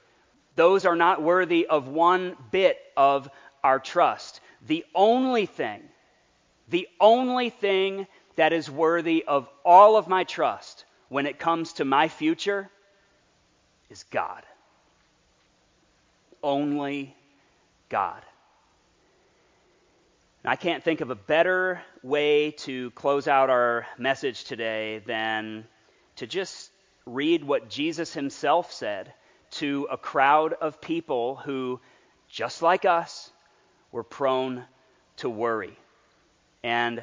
Those 0.56 0.86
are 0.86 0.96
not 0.96 1.22
worthy 1.22 1.66
of 1.66 1.88
one 1.88 2.36
bit 2.50 2.78
of 2.96 3.28
our 3.62 3.78
trust. 3.78 4.40
The 4.66 4.84
only 4.94 5.46
thing 5.46 5.82
The 6.70 6.88
only 7.00 7.50
thing 7.50 8.06
that 8.38 8.52
is 8.52 8.70
worthy 8.70 9.24
of 9.26 9.48
all 9.64 9.96
of 9.96 10.06
my 10.06 10.22
trust 10.22 10.84
when 11.08 11.26
it 11.26 11.40
comes 11.40 11.72
to 11.72 11.84
my 11.84 12.06
future 12.06 12.70
is 13.90 14.04
God. 14.12 14.44
Only 16.40 17.16
God. 17.88 18.22
And 20.44 20.52
I 20.52 20.54
can't 20.54 20.84
think 20.84 21.00
of 21.00 21.10
a 21.10 21.16
better 21.16 21.82
way 22.04 22.52
to 22.58 22.92
close 22.92 23.26
out 23.26 23.50
our 23.50 23.88
message 23.98 24.44
today 24.44 25.02
than 25.04 25.64
to 26.14 26.28
just 26.28 26.70
read 27.06 27.42
what 27.42 27.68
Jesus 27.68 28.14
himself 28.14 28.70
said 28.70 29.12
to 29.50 29.88
a 29.90 29.96
crowd 29.96 30.52
of 30.52 30.80
people 30.80 31.34
who, 31.34 31.80
just 32.28 32.62
like 32.62 32.84
us, 32.84 33.32
were 33.90 34.04
prone 34.04 34.64
to 35.16 35.28
worry. 35.28 35.76
And 36.62 37.02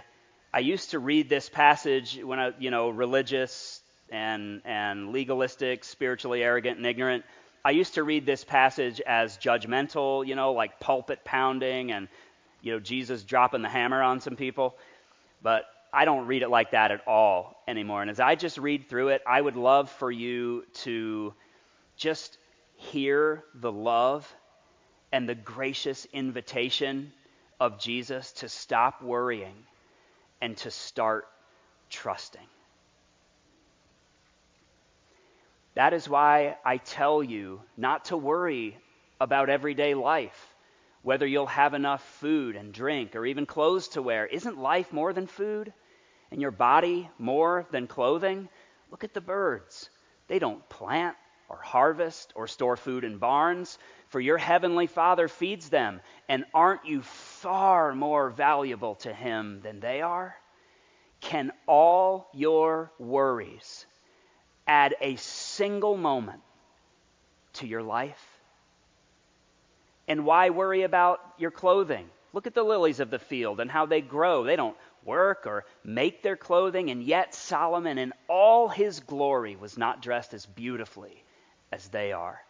I 0.56 0.60
used 0.60 0.91
to 0.91 0.99
read 0.99 1.28
this 1.28 1.49
passage 1.49 2.18
when 2.24 2.39
I, 2.39 2.53
you 2.58 2.72
know, 2.72 2.88
religious 2.88 3.82
and, 4.10 4.62
and 4.64 5.12
legalistic, 5.12 5.84
spiritually 5.84 6.41
arrogant 6.41 6.78
and 6.78 6.86
ignorant. 6.86 7.26
I 7.66 7.72
used 7.72 7.95
to 7.95 8.03
read 8.03 8.26
this 8.26 8.45
passage 8.45 9.01
as 9.01 9.38
judgmental, 9.38 10.26
you 10.26 10.34
know, 10.34 10.53
like 10.53 10.80
pulpit 10.80 11.26
pounding 11.26 11.91
and, 11.91 12.08
you 12.62 12.72
know, 12.72 12.80
Jesus 12.80 13.24
dropping 13.24 13.64
the 13.64 13.68
hammer 13.68 14.01
on 14.01 14.22
some 14.22 14.38
people. 14.38 14.78
But 15.43 15.66
I 15.91 16.06
don't 16.06 16.26
read 16.26 16.41
it 16.41 16.49
like 16.49 16.72
that 16.72 16.91
at 16.91 17.06
all 17.06 17.62
anymore. 17.68 18.01
And 18.01 18.10
as 18.10 18.22
I 18.22 18.36
just 18.36 18.58
read 18.58 18.88
through 18.88 19.10
it, 19.10 19.24
I 19.28 19.41
would 19.41 19.58
love 19.58 19.89
for 19.91 20.10
you 20.10 20.64
to 20.86 21.34
just 21.97 22.38
hear 22.78 23.43
the 23.56 23.74
love 23.74 24.34
and 25.12 25.28
the 25.28 25.36
gracious 25.36 26.08
invitation 26.14 27.12
of 27.60 27.78
Jesus 27.78 28.32
to 28.32 28.47
stop 28.47 29.01
worrying 29.01 29.66
and 30.42 30.58
to 30.58 30.72
start 30.72 31.26
trusting. 31.90 32.48
That 35.76 35.94
is 35.94 36.08
why 36.08 36.58
I 36.64 36.78
tell 36.78 37.22
you 37.22 37.62
not 37.78 38.06
to 38.06 38.18
worry 38.18 38.78
about 39.20 39.50
everyday 39.50 39.94
life, 39.94 40.56
whether 41.04 41.28
you'll 41.28 41.48
have 41.48 41.74
enough 41.74 42.04
food 42.20 42.56
and 42.56 42.74
drink 42.74 43.16
or 43.16 43.26
even 43.26 43.46
clothes 43.46 43.90
to 43.90 44.02
wear. 44.02 44.26
Isn't 44.26 44.58
life 44.58 44.94
more 44.94 45.14
than 45.14 45.28
food? 45.28 45.74
And 46.32 46.42
your 46.42 46.52
body 46.52 47.10
more 47.18 47.68
than 47.72 47.88
clothing? 47.88 48.50
Look 48.90 49.04
at 49.04 49.14
the 49.14 49.22
birds. 49.22 49.90
They 50.28 50.40
don't 50.40 50.68
plant 50.70 51.16
or 51.50 51.58
harvest 51.58 52.34
or 52.36 52.48
store 52.48 52.78
food 52.78 53.04
in 53.04 53.18
barns, 53.18 53.78
for 54.16 54.22
your 54.22 54.38
heavenly 54.38 54.88
Father 54.88 55.28
feeds 55.28 55.68
them. 55.68 55.99
And 56.30 56.45
aren't 56.53 56.86
you 56.86 57.01
far 57.01 57.93
more 57.93 58.30
valuable 58.30 58.95
to 59.01 59.13
Him 59.13 59.59
than 59.61 59.82
they 59.82 59.99
are? 59.99 60.38
Can 61.20 61.51
all 61.68 62.30
your 62.34 62.93
worries 62.97 63.86
add 64.66 64.95
a 65.01 65.18
single 65.18 65.97
moment 65.97 66.39
to 67.55 67.68
your 67.68 67.84
life? 67.84 68.26
And 70.07 70.24
why 70.24 70.49
worry 70.49 70.84
about 70.84 71.20
your 71.38 71.51
clothing? 71.51 72.09
Look 72.32 72.47
at 72.47 72.53
the 72.53 72.63
lilies 72.63 73.01
of 73.01 73.09
the 73.09 73.20
field 73.20 73.59
and 73.59 73.70
how 73.70 73.86
they 73.86 73.99
grow. 73.99 74.45
They 74.45 74.55
don't 74.55 74.78
work 75.03 75.45
or 75.45 75.66
make 75.84 76.24
their 76.24 76.38
clothing, 76.38 76.89
and 76.89 77.03
yet 77.03 77.36
Solomon, 77.36 77.97
in 77.97 78.13
all 78.30 78.70
his 78.70 79.01
glory, 79.01 79.57
was 79.57 79.78
not 79.78 80.01
dressed 80.01 80.34
as 80.34 80.45
beautifully 80.45 81.22
as 81.70 81.89
they 81.89 82.13
are. 82.13 82.45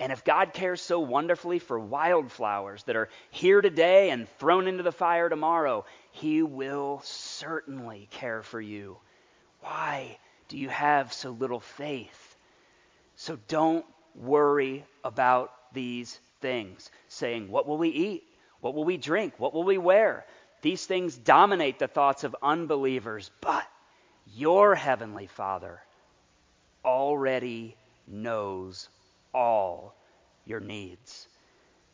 And 0.00 0.10
if 0.12 0.24
God 0.24 0.54
cares 0.54 0.80
so 0.80 1.00
wonderfully 1.00 1.58
for 1.58 1.78
wildflowers 1.78 2.82
that 2.84 2.96
are 2.96 3.10
here 3.30 3.60
today 3.60 4.08
and 4.08 4.26
thrown 4.38 4.66
into 4.66 4.82
the 4.82 4.92
fire 4.92 5.28
tomorrow, 5.28 5.84
He 6.12 6.42
will 6.42 7.02
certainly 7.04 8.08
care 8.10 8.42
for 8.42 8.58
you. 8.58 8.96
Why 9.60 10.18
do 10.48 10.56
you 10.56 10.70
have 10.70 11.12
so 11.12 11.32
little 11.32 11.60
faith? 11.60 12.36
So 13.16 13.38
don't 13.46 13.84
worry 14.14 14.86
about 15.04 15.52
these 15.74 16.18
things, 16.40 16.90
saying, 17.08 17.50
What 17.50 17.68
will 17.68 17.78
we 17.78 17.90
eat? 17.90 18.24
What 18.62 18.74
will 18.74 18.84
we 18.84 18.96
drink? 18.96 19.34
What 19.36 19.52
will 19.52 19.64
we 19.64 19.76
wear? 19.76 20.24
These 20.62 20.86
things 20.86 21.14
dominate 21.14 21.78
the 21.78 21.88
thoughts 21.88 22.24
of 22.24 22.34
unbelievers, 22.42 23.30
but 23.42 23.66
your 24.34 24.74
heavenly 24.74 25.26
Father 25.26 25.78
already 26.84 27.76
knows 28.06 28.88
all 29.32 29.94
your 30.44 30.60
needs. 30.60 31.28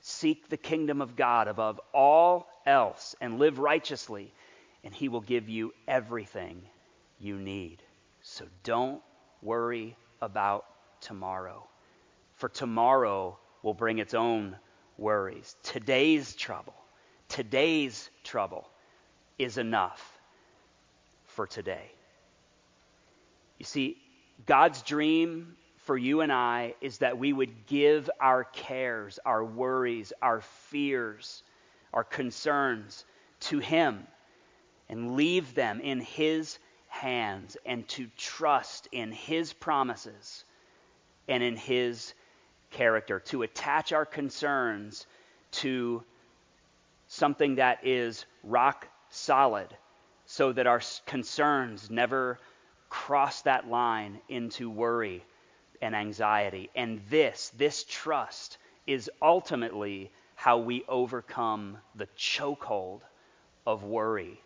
Seek 0.01 0.49
the 0.49 0.57
kingdom 0.57 1.03
of 1.03 1.17
God 1.17 1.49
above 1.49 1.81
all 1.93 2.49
else 2.65 3.15
and 3.21 3.39
live 3.39 3.59
righteously, 3.59 4.33
and 4.85 4.95
He 4.95 5.09
will 5.09 5.21
give 5.21 5.49
you 5.49 5.73
everything 5.89 6.63
you 7.19 7.37
need. 7.37 7.83
So 8.23 8.45
don't 8.63 9.03
worry 9.43 9.97
about 10.21 10.65
tomorrow, 11.01 11.67
for 12.37 12.49
tomorrow 12.49 13.39
will 13.63 13.75
bring 13.75 13.99
its 13.99 14.15
own 14.15 14.57
worries. 14.97 15.57
Today's 15.63 16.35
trouble, 16.35 16.75
today's 17.29 18.11
trouble 18.25 18.69
is 19.39 19.59
enough 19.59 20.19
for 21.27 21.47
today. 21.47 21.91
You 23.59 23.65
see, 23.65 23.97
God's 24.47 24.83
dream 24.83 25.57
for 25.87 25.97
you 25.97 26.21
and 26.21 26.33
I 26.33 26.75
is 26.81 26.99
that 26.99 27.17
we 27.17 27.33
would 27.33 27.67
give 27.67 28.11
our 28.21 28.43
cares, 28.43 29.21
our 29.25 29.45
worries, 29.45 30.13
our 30.21 30.41
fears, 30.41 31.45
our 31.95 32.03
concerns 32.03 33.05
to 33.41 33.61
Him 33.61 34.05
and 34.89 35.15
leave 35.15 35.55
them 35.55 35.81
in 35.81 36.01
His 36.01 36.59
hands 36.89 37.57
and 37.65 37.87
to 37.91 38.09
trust 38.17 38.89
in 38.91 39.13
His 39.13 39.53
promises 39.53 40.45
and 41.29 41.43
in 41.43 41.57
His 41.57 42.15
character, 42.73 43.21
to 43.21 43.43
attach 43.43 43.93
our 43.93 44.05
concerns 44.05 45.07
to 45.53 46.03
something 47.07 47.55
that 47.55 47.87
is 47.87 48.27
rock 48.43 48.89
solid 49.09 49.69
so 50.27 50.53
that 50.53 50.67
our 50.67 50.81
concerns 51.07 51.89
never 51.91 52.41
cross 52.89 53.43
that 53.43 53.69
line 53.69 54.21
into 54.29 54.69
worry 54.69 55.25
and 55.83 55.95
anxiety. 55.95 56.71
And 56.75 57.01
this, 57.11 57.53
this 57.57 57.85
trust, 57.85 58.59
is 58.87 59.11
ultimately 59.21 60.11
how 60.35 60.59
we 60.59 60.85
overcome 60.89 61.79
the 61.95 62.07
chokehold 62.19 63.01
of 63.67 63.83
worry 63.83 64.41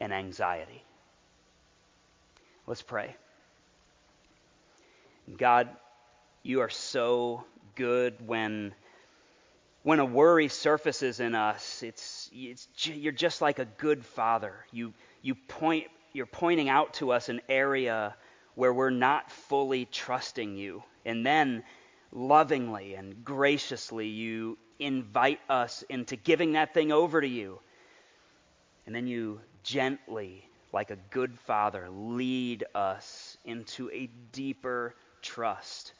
and 0.00 0.12
anxiety. 0.12 0.82
Let's 2.66 2.82
pray. 2.82 3.14
God, 5.36 5.68
you 6.42 6.60
are 6.60 6.70
so 6.70 7.44
good 7.74 8.14
when 8.26 8.74
when 9.82 9.98
a 9.98 10.04
worry 10.04 10.48
surfaces 10.48 11.20
in 11.20 11.34
us. 11.34 11.82
It's, 11.82 12.30
it's 12.32 12.68
you're 12.84 13.12
just 13.12 13.42
like 13.42 13.58
a 13.58 13.66
good 13.66 14.04
father. 14.04 14.54
You 14.72 14.94
you 15.20 15.34
point 15.34 15.86
you're 16.14 16.26
pointing 16.26 16.68
out 16.68 16.94
to 16.94 17.12
us 17.12 17.28
an 17.28 17.40
area 17.48 18.14
where 18.54 18.72
we're 18.72 18.90
not 18.90 19.30
fully 19.30 19.86
trusting 19.86 20.56
you. 20.56 20.82
And 21.04 21.24
then 21.24 21.62
lovingly 22.12 22.94
and 22.94 23.24
graciously, 23.24 24.08
you 24.08 24.58
invite 24.78 25.40
us 25.48 25.82
into 25.88 26.16
giving 26.16 26.52
that 26.52 26.74
thing 26.74 26.92
over 26.92 27.20
to 27.20 27.28
you. 27.28 27.58
And 28.86 28.94
then 28.94 29.06
you 29.06 29.40
gently, 29.62 30.48
like 30.72 30.90
a 30.90 30.98
good 31.10 31.38
father, 31.38 31.88
lead 31.90 32.64
us 32.74 33.36
into 33.44 33.90
a 33.90 34.08
deeper 34.32 34.94
trust. 35.22 35.92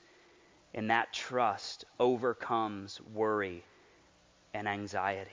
And 0.75 0.91
that 0.91 1.13
trust 1.13 1.85
overcomes 1.99 3.01
worry 3.15 3.65
and 4.53 4.69
anxiety. 4.69 5.31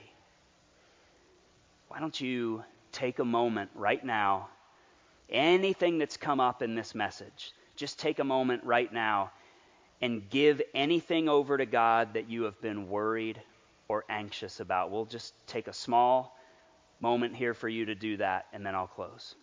Why 1.88 2.00
don't 2.00 2.18
you 2.18 2.64
take 2.90 3.18
a 3.18 3.24
moment 3.24 3.70
right 3.74 4.04
now 4.04 4.48
anything 5.32 5.98
that's 5.98 6.16
come 6.16 6.38
up 6.38 6.62
in 6.62 6.74
this 6.74 6.94
message, 6.94 7.52
just 7.76 7.98
take 7.98 8.18
a 8.18 8.24
moment 8.24 8.64
right 8.64 8.92
now 8.92 9.32
and 10.00 10.28
give 10.30 10.60
anything 10.74 11.28
over 11.28 11.56
to 11.56 11.66
God 11.66 12.14
that 12.14 12.28
you 12.28 12.42
have 12.44 12.60
been 12.60 12.88
worried 12.88 13.40
or 13.88 14.04
anxious 14.08 14.60
about. 14.60 14.90
We'll 14.90 15.06
just 15.06 15.34
take 15.46 15.68
a 15.68 15.72
small 15.72 16.36
moment 17.00 17.34
here 17.34 17.54
for 17.54 17.68
you 17.68 17.86
to 17.86 17.94
do 17.94 18.16
that, 18.18 18.46
and 18.52 18.64
then 18.64 18.74
I'll 18.74 18.86
close. 18.86 19.34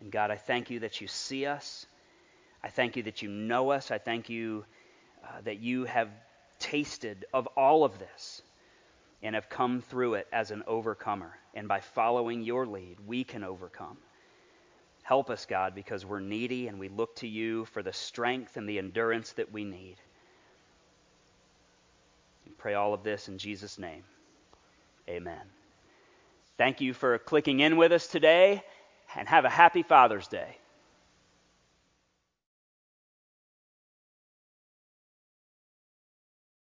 And 0.00 0.12
God, 0.12 0.30
I 0.30 0.36
thank 0.36 0.70
you 0.70 0.80
that 0.80 1.00
you 1.00 1.08
see 1.08 1.46
us. 1.46 1.86
I 2.62 2.68
thank 2.68 2.96
you 2.96 3.04
that 3.04 3.22
you 3.22 3.28
know 3.28 3.70
us. 3.70 3.90
I 3.90 3.98
thank 3.98 4.28
you 4.28 4.64
uh, 5.24 5.40
that 5.44 5.60
you 5.60 5.84
have 5.84 6.08
tasted 6.58 7.24
of 7.32 7.46
all 7.56 7.84
of 7.84 7.98
this 7.98 8.42
and 9.22 9.34
have 9.34 9.48
come 9.48 9.80
through 9.80 10.14
it 10.14 10.26
as 10.32 10.50
an 10.50 10.62
overcomer. 10.66 11.32
And 11.54 11.68
by 11.68 11.80
following 11.80 12.42
your 12.42 12.66
lead, 12.66 12.98
we 13.06 13.24
can 13.24 13.44
overcome. 13.44 13.96
Help 15.02 15.30
us, 15.30 15.46
God, 15.46 15.74
because 15.74 16.04
we're 16.04 16.20
needy 16.20 16.68
and 16.68 16.78
we 16.78 16.88
look 16.88 17.16
to 17.16 17.26
you 17.28 17.64
for 17.66 17.82
the 17.82 17.92
strength 17.92 18.56
and 18.56 18.68
the 18.68 18.78
endurance 18.78 19.32
that 19.32 19.52
we 19.52 19.64
need. 19.64 19.96
We 22.44 22.52
pray 22.52 22.74
all 22.74 22.94
of 22.94 23.02
this 23.02 23.28
in 23.28 23.38
Jesus' 23.38 23.78
name. 23.78 24.04
Amen. 25.08 25.40
Thank 26.58 26.80
you 26.80 26.92
for 26.92 27.18
clicking 27.18 27.60
in 27.60 27.76
with 27.76 27.92
us 27.92 28.06
today 28.06 28.62
and 29.16 29.26
have 29.28 29.44
a 29.44 29.50
happy 29.50 29.82
Father's 29.82 30.28
Day. 30.28 30.58